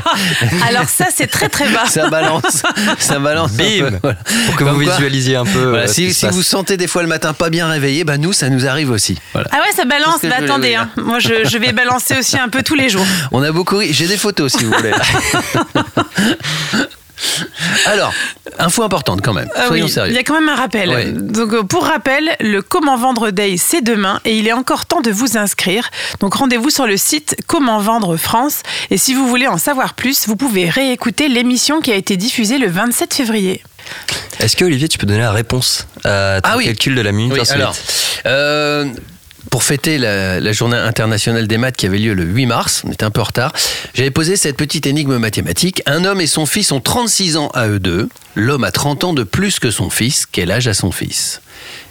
Alors 0.69 0.87
ça, 0.87 1.07
c'est 1.15 1.29
très 1.29 1.49
très 1.49 1.67
bas. 1.71 1.87
ça 1.87 2.11
balance, 2.11 2.63
ça 2.99 3.19
balance. 3.21 3.53
un 3.53 3.57
Bim 3.57 3.91
peu, 3.91 3.97
voilà. 4.03 4.19
Pour 4.49 4.57
que 4.57 4.65
Comme 4.65 4.75
vous 4.77 4.85
quoi- 4.85 4.93
visualisiez 4.93 5.37
un 5.37 5.47
peu. 5.47 5.71
Voilà, 5.71 5.85
euh, 5.85 5.87
ce 5.87 5.95
si 5.95 6.13
si 6.13 6.27
passe. 6.27 6.35
vous 6.35 6.43
sentez 6.43 6.77
des 6.77 6.89
fois 6.89 7.01
le 7.01 7.09
matin 7.09 7.33
pas 7.33 7.49
bien 7.49 7.69
réveillé, 7.69 8.05
bah 8.05 8.19
nous, 8.19 8.35
ça 8.35 8.51
nous 8.51 8.67
arrive 8.67 8.91
aussi. 8.91 9.17
Voilà. 9.33 9.49
Ah 9.51 9.61
ouais, 9.67 9.75
ça 9.75 9.87
balance. 9.87 10.21
Bah 10.25 10.37
attendez, 10.41 10.75
hein. 10.75 10.91
moi 10.99 11.21
je, 11.21 11.49
je 11.49 11.57
vais 11.57 11.73
balancer 11.73 12.19
aussi 12.19 12.37
un 12.37 12.51
peu 12.51 12.63
tous 12.63 12.75
les 12.75 12.91
jours. 12.91 13.07
On 13.33 13.43
a 13.43 13.51
beaucoup 13.51 13.79
ri. 13.79 13.95
J'ai 13.95 14.09
des 14.09 14.19
photos 14.19 14.53
si 14.53 14.65
vous 14.65 14.73
voulez. 14.73 14.93
Alors, 17.87 18.13
info 18.59 18.83
importante 18.83 19.21
quand 19.23 19.33
même. 19.33 19.49
Ah 19.55 19.67
Soyons 19.69 19.87
oui, 19.87 19.91
sérieux. 19.91 20.13
Il 20.13 20.17
y 20.17 20.19
a 20.19 20.23
quand 20.23 20.35
même 20.35 20.49
un 20.49 20.55
rappel. 20.57 20.89
Ouais. 20.89 21.13
Donc, 21.13 21.53
euh, 21.53 21.63
pour 21.63 21.85
rappel, 21.85 22.37
le 22.41 22.63
Comment 22.63 22.97
Vendre 22.97 23.31
Day, 23.31 23.57
c'est 23.59 23.83
demain 23.83 24.21
et 24.25 24.37
il 24.37 24.47
est 24.49 24.53
encore 24.53 24.87
temps 24.87 25.01
de 25.01 25.11
vous 25.11 25.37
inscrire. 25.37 25.91
Donc, 26.21 26.35
rendez-vous 26.35 26.71
sur 26.71 26.87
le 26.87 26.97
site 26.97 27.37
Comment 27.47 27.79
Vendre 27.81 28.17
France. 28.17 28.63
Et 28.91 28.99
si 28.99 29.15
vous 29.15 29.27
voulez 29.29 29.47
en 29.47 29.59
savoir 29.59 29.95
plus, 29.95 30.27
vous 30.27 30.37
pouvez 30.37 30.69
réécouter 30.69 31.29
l'émission 31.29 31.81
qui 31.81 31.93
a 31.93 31.97
été 31.97 32.17
diffusée 32.17 32.59
le 32.59 32.69
27 32.69 33.15
février. 33.15 33.63
Est-ce 34.41 34.57
que 34.57 34.65
Olivier, 34.65 34.89
tu 34.89 34.99
peux 34.99 35.07
donner 35.07 35.21
la 35.21 35.33
réponse 35.33 35.87
à 36.05 36.41
ton 36.43 36.51
Ah 36.51 36.57
oui. 36.57 36.65
calcul 36.65 36.95
de 36.95 37.01
la 37.01 37.13
minute 37.13 37.33
Oui, 37.39 37.41
alors, 37.51 37.75
euh, 38.27 38.87
pour 39.51 39.63
fêter 39.63 39.99
la, 39.99 40.53
journée 40.53 40.77
internationale 40.77 41.47
des 41.47 41.59
maths 41.59 41.77
qui 41.77 41.87
avait 41.87 41.99
lieu 41.99 42.15
le 42.15 42.25
8 42.25 42.47
mars, 42.47 42.83
on 42.87 42.93
était 42.93 43.05
un 43.05 43.11
peu 43.11 43.21
en 43.21 43.25
retard, 43.25 43.53
j'avais 43.95 44.11
posé 44.11 44.37
cette 44.37 44.57
petite 44.57 44.87
énigme 44.87 45.19
mathématique. 45.19 45.83
Un 45.87 46.05
homme 46.05 46.21
et 46.21 46.27
son 46.27 46.47
fils 46.47 46.73
ont 46.73 46.81
36 46.81 47.37
ans 47.37 47.51
à 47.55 47.69
eux 47.69 47.79
deux. 47.79 48.09
L'homme 48.35 48.65
a 48.65 48.71
30 48.71 49.05
ans 49.05 49.13
de 49.13 49.23
plus 49.23 49.59
que 49.59 49.71
son 49.71 49.91
fils. 49.91 50.27
Quel 50.31 50.51
âge 50.51 50.69
a 50.69 50.75
son 50.75 50.93
fils? 50.93 51.41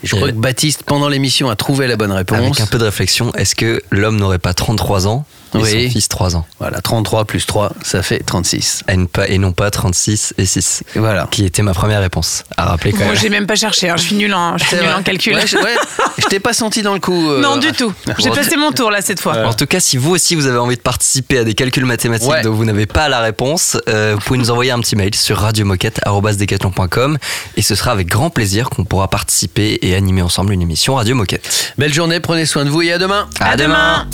Je 0.06 0.16
crois 0.16 0.30
que 0.30 0.34
Baptiste, 0.36 0.84
pendant 0.84 1.10
l'émission, 1.10 1.49
a 1.49 1.56
trouvé 1.56 1.88
la 1.88 1.95
bonne 1.97 2.12
réponse. 2.12 2.38
Avec 2.39 2.60
un 2.62 2.66
peu 2.68 2.78
de 2.78 2.86
réflexion, 2.86 3.34
est-ce 3.36 3.56
que 3.56 3.82
l'homme 3.91 4.18
n'aurait 4.18 4.39
pas 4.39 4.53
33 4.53 5.08
ans 5.08 5.26
et 5.53 5.58
Oui. 5.60 5.86
son 5.86 5.91
fils 5.91 6.10
3 6.10 6.36
ans 6.36 6.45
Voilà, 6.60 6.82
33 6.82 7.24
plus 7.26 7.45
3, 7.45 7.72
ça 7.82 8.03
fait 8.03 8.20
36. 8.20 8.84
et, 9.30 9.38
non 9.38 9.53
pas 9.53 9.72
36 9.72 10.34
et 10.38 10.45
6 10.45 10.84
Voilà. 10.95 11.28
Qui 11.32 11.45
était 11.45 11.62
ma 11.62 11.74
première 11.74 12.01
réponse 12.01 12.43
à 12.58 12.66
rappeler 12.66 12.91
quand 12.91 12.99
Moi, 12.99 13.08
même. 13.14 13.16
j'ai 13.18 13.30
même 13.30 13.47
pas 13.47 13.56
cherché. 13.56 13.89
hein. 13.89 13.95
Je 13.97 14.01
suis 14.03 14.16
nul 14.16 14.34
en, 14.34 14.58
je 14.58 14.66
suis 14.66 14.76
en 14.80 15.01
calcul. 15.01 15.34
Ouais, 15.36 15.47
je, 15.47 15.56
ouais, 15.58 15.76
je 16.18 16.26
t'ai 16.26 16.39
pas 16.41 16.51
senti 16.53 16.82
dans 16.82 16.93
le 16.93 16.99
coup. 16.99 17.30
euh, 17.32 17.41
non, 17.41 17.56
du 17.58 17.72
tout. 17.72 17.93
J'ai 18.20 18.32
passé 18.32 18.58
mon 18.58 18.72
tour 18.74 18.91
là 18.91 19.01
cette 19.01 19.22
fois. 19.22 19.45
En 19.47 19.53
tout 19.53 19.66
cas, 19.66 19.80
si 19.80 19.95
vous 19.97 20.12
aussi 20.12 20.36
vous 20.36 20.45
avez 20.47 20.58
envie 20.58 20.76
de 20.76 20.82
participer 20.82 21.38
à 21.39 21.43
des 21.45 21.53
calculs 21.53 21.86
mathématiques 21.86 22.30
Ouais. 22.30 22.41
dont 22.41 22.53
vous 22.53 22.66
n'avez 22.66 22.86
pas 22.86 23.08
la 23.08 23.22
réponse, 23.22 23.78
euh, 23.88 24.14
vous 24.16 24.22
pouvez 24.22 24.39
nous 24.39 24.51
envoyer 24.51 24.72
un 24.72 24.80
petit 24.80 24.95
mail 24.97 25.16
sur 25.16 25.38
radiomoquette.com 25.38 27.18
et 27.58 27.62
ce 27.62 27.76
sera 27.76 27.91
avec 27.91 28.08
grand 28.08 28.30
plaisir 28.30 28.70
qu'on 28.70 28.84
pourra 28.84 29.08
participer 29.08 29.80
et 29.82 29.95
animer 29.96 30.22
ensemble 30.22 30.54
une 30.54 30.62
émission 30.62 30.96
Radio 30.96 31.16
Moquette. 31.16 31.74
Belle 31.78 31.93
journée, 31.93 32.20
prenez 32.20 32.46
soin 32.46 32.66
de 32.66 32.70
vous 32.70 32.82
et 32.82 32.91
à 32.91 32.98
demain. 32.98 33.28
À, 33.39 33.56
demain. 33.56 34.08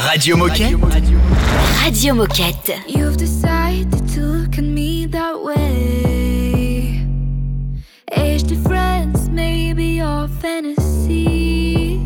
Radio 0.00 0.36
Moquette. 0.36 0.76
Radio 1.82 2.14
Moquette. 2.14 2.72
You've 2.88 3.16
decided 3.16 3.90
to 4.14 4.20
look 4.20 4.58
at 4.58 4.62
me 4.62 5.06
that 5.08 5.34
way. 5.42 7.00
Age 8.12 8.44
difference 8.44 9.28
may 9.30 9.72
be 9.74 9.96
your 9.96 10.28
fantasy. 10.40 12.00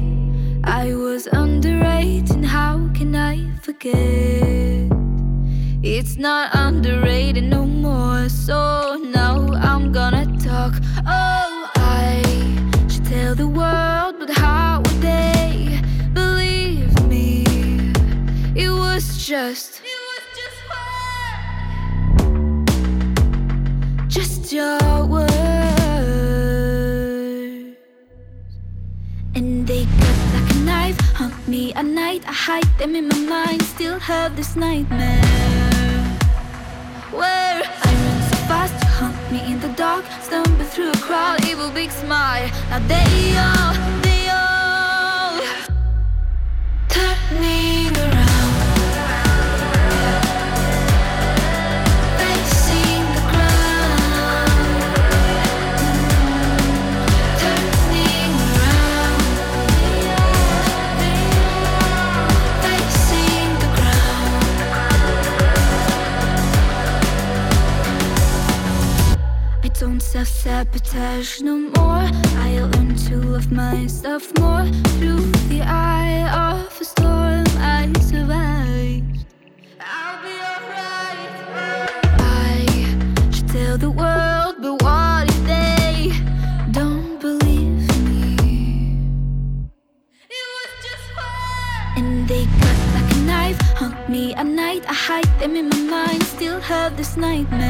I 0.64 0.94
was 0.94 1.28
underrated, 1.32 2.44
how 2.44 2.78
can 2.94 3.14
I 3.14 3.38
forget? 3.62 4.90
It's 5.82 6.16
not 6.16 6.50
underrated 6.54 7.44
no 7.44 7.66
more, 7.66 8.28
so 8.30 8.98
now 9.12 9.52
I'm 9.52 9.92
gonna 9.92 10.24
talk. 10.38 10.74
Oh, 11.06 11.53
the 13.36 13.48
world, 13.48 14.14
but 14.20 14.30
how 14.30 14.80
would 14.84 15.00
they 15.00 15.80
believe 16.12 16.92
me? 17.08 17.44
It 18.54 18.70
was 18.70 19.18
just, 19.26 19.80
it 19.80 20.00
was 20.08 20.22
just. 20.38 20.54
Just 24.08 24.52
your 24.52 25.06
words. 25.06 25.34
And 29.34 29.66
they 29.66 29.84
cut 29.84 30.18
like 30.34 30.50
a 30.54 30.58
knife, 30.60 31.00
haunt 31.18 31.48
me 31.48 31.72
at 31.74 31.86
night. 31.86 32.22
I 32.28 32.32
hide 32.32 32.78
them 32.78 32.94
in 32.94 33.08
my 33.08 33.18
mind, 33.18 33.62
still 33.62 33.98
have 33.98 34.36
this 34.36 34.54
nightmare. 34.54 35.22
Well, 37.12 37.43
in. 39.98 40.22
Stumble 40.22 40.64
through 40.64 40.90
a 40.90 40.96
crowd, 40.96 41.44
evil 41.46 41.70
big 41.70 41.90
smile. 41.90 42.48
Now 42.70 42.80
they 42.86 43.36
all, 43.36 43.74
they 44.02 44.28
all 44.30 45.40
turning 46.88 47.96
around. 47.96 48.13
Self 70.14 70.28
sabotage 70.28 71.40
no 71.40 71.56
more. 71.56 72.06
I 72.46 72.50
learn 72.72 72.94
to 73.06 73.16
love 73.16 73.50
myself 73.50 74.22
more. 74.38 74.64
Through 74.98 75.26
the 75.50 75.62
eye 75.62 76.22
of 76.46 76.80
a 76.80 76.84
storm, 76.84 77.44
I 77.58 77.92
survived. 77.98 79.26
I'll 79.80 80.18
be 80.22 80.34
alright. 80.50 81.32
I 82.46 82.56
should 83.32 83.48
tell 83.48 83.76
the 83.76 83.90
world, 83.90 84.54
but 84.62 84.74
what 84.84 85.22
if 85.34 85.40
they 85.52 86.12
don't 86.70 87.20
believe 87.20 87.82
me? 88.08 88.36
And 91.96 92.28
they 92.28 92.44
cut 92.62 92.78
like 92.96 93.10
a 93.16 93.20
knife, 93.30 93.60
hunt 93.80 94.08
me 94.08 94.32
at 94.34 94.46
night. 94.46 94.84
I 94.88 94.94
hide 95.08 95.32
them 95.40 95.56
in 95.56 95.68
my 95.70 95.82
mind, 95.96 96.22
still 96.22 96.60
have 96.60 96.96
this 96.96 97.16
nightmare. 97.16 97.63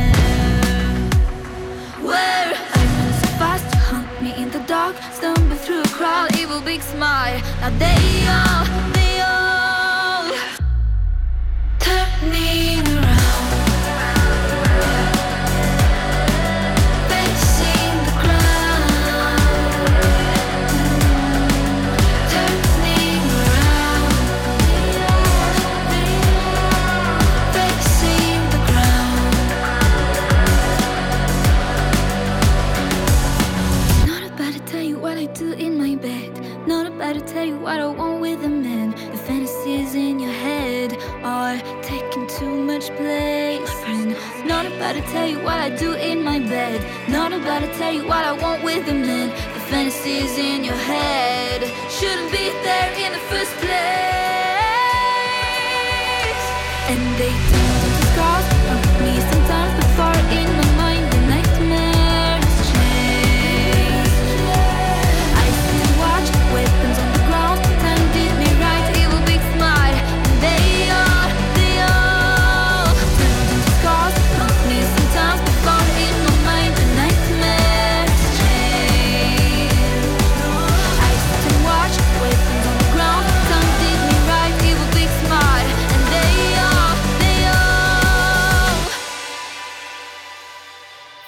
Smile. 6.90 7.40
Now 7.60 7.70
they 7.78 8.26
all, 8.28 8.93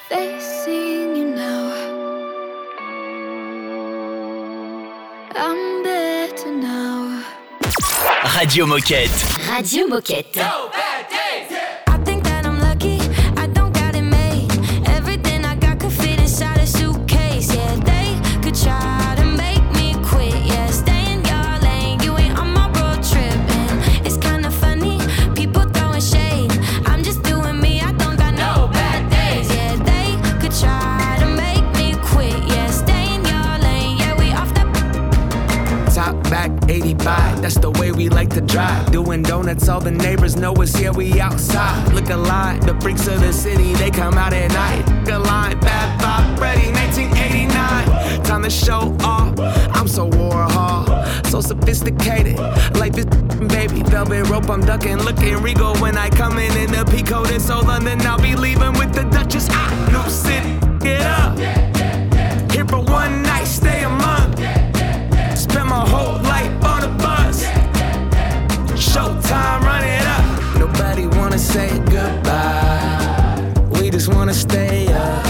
facing 0.09 1.17
you 1.17 1.35
now. 1.35 1.73
I'm 5.35 5.83
better 5.83 6.53
now. 6.53 7.25
Radio 8.39 8.67
Moquette. 8.67 9.11
Radio 9.51 9.87
Moquette. 9.87 10.37
I 10.39 10.95
to 38.37 38.43
drive. 38.43 38.93
Doing 38.93 39.22
donuts, 39.22 39.66
all 39.66 39.80
the 39.80 39.91
neighbors 39.91 40.37
know 40.37 40.53
us 40.57 40.76
here, 40.76 40.93
we 40.93 41.18
outside. 41.20 41.91
Look 41.95 42.11
alive, 42.11 42.61
the 42.66 42.78
freaks 42.82 43.07
of 43.07 43.20
the 43.20 43.32
city, 43.32 43.72
they 43.74 43.91
come 43.91 44.14
out 44.14 44.34
at 44.34 44.51
night. 44.51 44.84
Look 45.01 45.14
alive, 45.14 45.59
bad 45.62 45.99
vibe, 46.01 46.39
ready, 46.39 46.70
1989. 46.72 48.22
Time 48.24 48.43
to 48.43 48.51
show 48.51 48.95
off. 49.01 49.39
I'm 49.74 49.89
so 49.89 50.11
Warhol, 50.11 50.84
so 51.26 51.41
sophisticated. 51.41 52.39
Life 52.76 52.99
is 52.99 53.07
baby, 53.49 53.82
velvet 53.84 54.28
rope, 54.28 54.51
I'm 54.51 54.61
ducking. 54.61 54.99
Looking 54.99 55.37
regal 55.39 55.74
when 55.76 55.97
I 55.97 56.11
come 56.11 56.39
in 56.39 56.55
in 56.59 56.70
the 56.70 56.84
Pico, 56.84 57.24
then 57.24 57.41
so 57.41 57.61
London, 57.61 58.03
I'll 58.03 58.20
be 58.20 58.37
leaving 58.37 58.74
with 58.74 58.93
the 58.93 59.05
Duchess. 59.05 59.49
New 59.93 60.11
city, 60.11 60.59
get 60.80 61.01
up. 61.01 61.39
Here 62.53 62.66
for 62.66 62.80
one 62.80 63.22
night, 63.22 63.47
stay 63.47 63.82
a 63.84 63.89
Nobody 70.77 71.07
wanna 71.07 71.39
say 71.39 71.70
goodbye. 71.87 73.55
We 73.81 73.89
just 73.89 74.12
wanna 74.12 74.35
stay 74.35 74.87
up. 74.89 75.24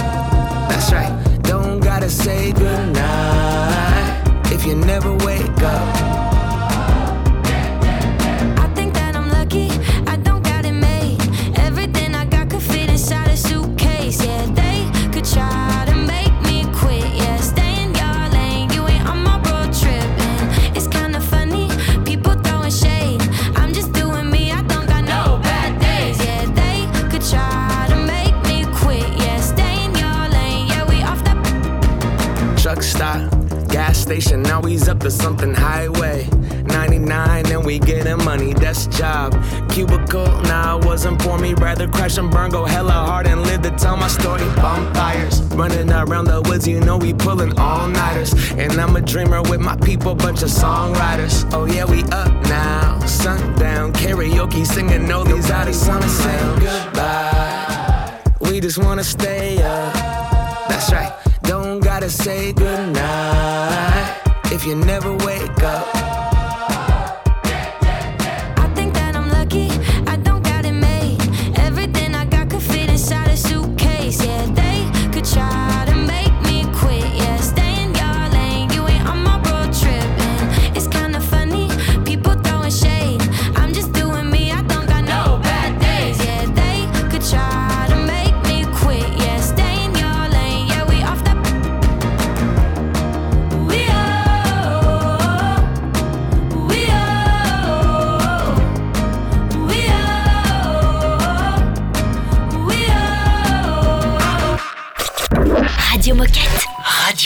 That's 0.69 0.93
right. 0.93 1.13
Don't 1.43 1.79
gotta 1.79 2.11
say 2.11 2.51
goodnight 2.51 4.23
if 4.51 4.67
you 4.67 4.75
never 4.75 5.15
wake 5.19 5.63
up. 5.63 6.06
To 35.07 35.11
something 35.13 35.55
highway. 35.55 36.29
99 36.65 37.47
and 37.53 37.65
we 37.65 37.79
getting 37.79 38.25
money, 38.25 38.53
that's 38.55 38.89
job. 38.89 39.33
cubicle. 39.71 40.27
Nah, 40.43 40.79
wasn't 40.79 41.23
for 41.23 41.39
me. 41.39 41.55
Rather 41.55 41.87
crash 41.87 42.19
and 42.19 42.29
burn, 42.29 42.51
go 42.51 42.65
hella 42.65 42.91
hard 42.91 43.29
and 43.29 43.43
live 43.43 43.63
to 43.63 43.71
tell 43.71 43.97
my 43.97 44.09
story. 44.09 44.45
Bonfires, 44.57 45.43
running 45.55 45.93
around 45.93 46.25
the 46.25 46.43
woods, 46.43 46.67
you 46.67 46.81
know 46.81 46.97
we 46.97 47.13
pulling 47.13 47.57
all 47.57 47.87
nighters. 47.87 48.33
And 48.53 48.73
I'm 48.73 48.97
a 48.97 49.01
dreamer 49.01 49.43
with 49.43 49.61
my 49.61 49.77
people, 49.77 50.17
bunch 50.17 50.43
of 50.43 50.49
songwriters. 50.49 51.49
Oh 51.53 51.67
yeah, 51.67 51.85
we 51.85 52.03
up 52.05 52.33
now. 52.49 52.99
Sundown, 53.07 53.93
karaoke, 53.93 54.67
singing 54.67 55.13
all 55.13 55.25
these 55.25 55.51
artists 55.53 55.87
wanna 55.87 56.09
say 56.09 56.41
goodbye. 56.59 58.23
We 58.41 58.59
just 58.59 58.79
wanna 58.79 59.05
stay 59.05 59.63
up. 59.63 59.95
That's 60.69 60.91
right. 60.91 61.13
Don't 61.43 61.79
gotta 61.79 62.11
say 62.11 62.53
goodnight 62.53 64.16
if 64.57 64.65
you 64.65 64.75
never 64.75 65.13
wake 65.13 65.63
up. 65.63 66.16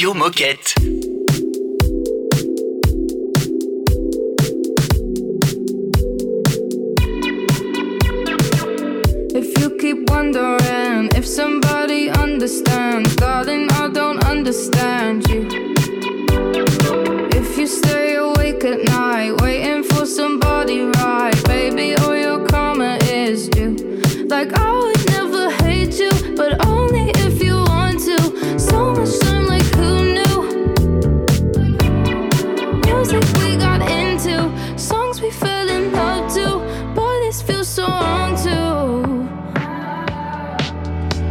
Radio 0.00 0.14
Moquette. 0.14 0.69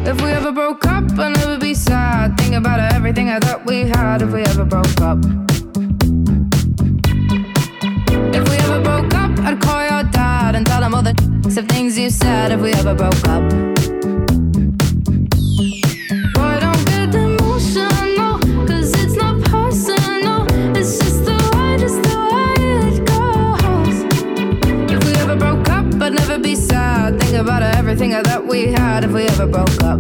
If 0.10 0.20
we 0.24 0.32
ever 0.32 0.52
broke 0.52 0.88
up, 0.88 1.04
I'd 1.20 1.38
never 1.38 1.60
be 1.60 1.76
sad. 1.76 2.36
Think 2.40 2.56
about 2.56 2.80
everything 2.94 3.30
I 3.30 3.38
thought 3.38 3.64
we 3.64 3.82
had 3.82 4.24
if 4.24 4.32
we 4.32 4.42
ever 4.42 4.66
broke 4.66 5.00
up. 5.02 5.20
If 8.34 8.50
we 8.50 8.56
ever 8.66 8.82
broke 8.82 9.14
up, 9.14 9.38
I'd 9.42 9.62
call 9.62 9.82
your 9.88 10.04
dad 10.12 10.56
and 10.56 10.66
tell 10.66 10.82
him 10.82 10.96
all 10.96 11.04
the 11.04 11.14
of 11.46 11.68
things 11.68 11.96
you 11.96 12.10
said 12.10 12.52
if 12.52 12.60
we 12.60 12.72
ever 12.74 12.96
broke 12.96 13.28
up. 13.28 13.79
Everything 27.90 28.24
thought 28.24 28.46
we 28.46 28.68
had 28.68 29.04
if 29.04 29.12
we 29.12 29.24
ever 29.24 29.48
broke 29.48 29.82
up. 29.82 30.00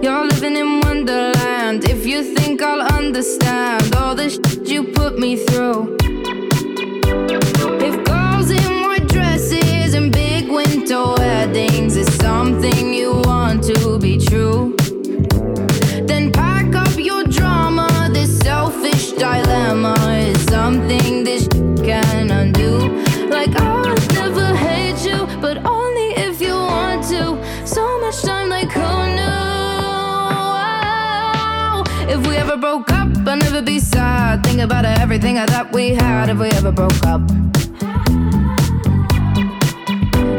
You're 0.00 0.26
living 0.26 0.56
in 0.56 0.78
Wonderland. 0.78 1.82
If 1.82 2.06
you 2.06 2.22
think 2.22 2.62
I'll 2.62 2.82
understand 2.82 3.92
all 3.96 4.14
the 4.14 4.30
shit 4.30 4.68
you 4.68 4.84
put 4.84 5.18
me 5.18 5.44
through. 5.44 5.96
If 7.80 8.04
girls 8.04 8.52
in 8.52 8.82
white 8.82 9.08
dresses 9.08 9.94
and 9.94 10.12
big 10.12 10.48
winter 10.48 11.04
weddings 11.18 11.96
is 11.96 12.14
something 12.18 12.93
I'd 33.34 33.42
never 33.42 33.62
be 33.62 33.80
sad. 33.80 34.44
Think 34.44 34.60
about 34.60 34.84
everything 34.84 35.38
I 35.38 35.46
thought 35.46 35.72
we 35.72 35.88
had 35.88 36.30
if 36.30 36.38
we 36.38 36.50
ever 36.50 36.70
broke 36.70 37.04
up. 37.04 37.20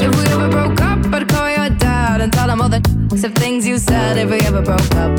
If 0.01 0.11
we 0.17 0.23
ever 0.33 0.47
broke 0.47 0.79
up, 0.79 0.99
I'd 1.13 1.27
call 1.27 1.49
your 1.49 1.71
dad 1.71 2.21
and 2.21 2.31
tell 2.31 2.49
him 2.49 2.61
all 2.61 2.69
the 2.69 2.79
of 3.11 3.33
things 3.33 3.67
you 3.67 3.79
said 3.79 4.17
if 4.17 4.29
we 4.29 4.39
ever 4.47 4.61
broke 4.61 4.95
up. 4.95 5.13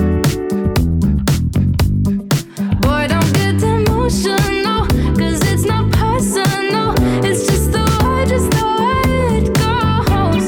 Boy, 2.81 3.09
don't 3.09 3.33
get 3.35 3.63
emotional, 3.63 4.87
'cause 5.15 5.43
it's 5.53 5.67
not 5.67 5.93
personal. 5.93 6.95
It's 7.29 7.47
just 7.47 7.73
the 7.73 7.85
way, 8.01 8.25
just 8.25 8.51
the 8.53 8.65
way 8.81 9.37
it 9.37 9.53
goes. 9.53 10.47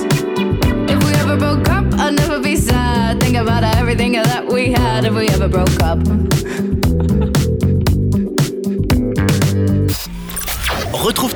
If 0.93 0.99
we 1.05 1.12
ever 1.22 1.37
broke 1.37 1.68
up, 1.68 1.85
I'd 2.01 2.16
never 2.16 2.41
be 2.41 2.57
sad. 2.57 3.20
Think 3.20 3.37
about 3.37 3.64
everything 3.76 4.12
that 4.12 4.51
we 4.51 4.72
had 4.72 5.05
if 5.05 5.12
we 5.12 5.29
ever 5.29 5.49
broke 5.49 5.83
up. 5.83 5.99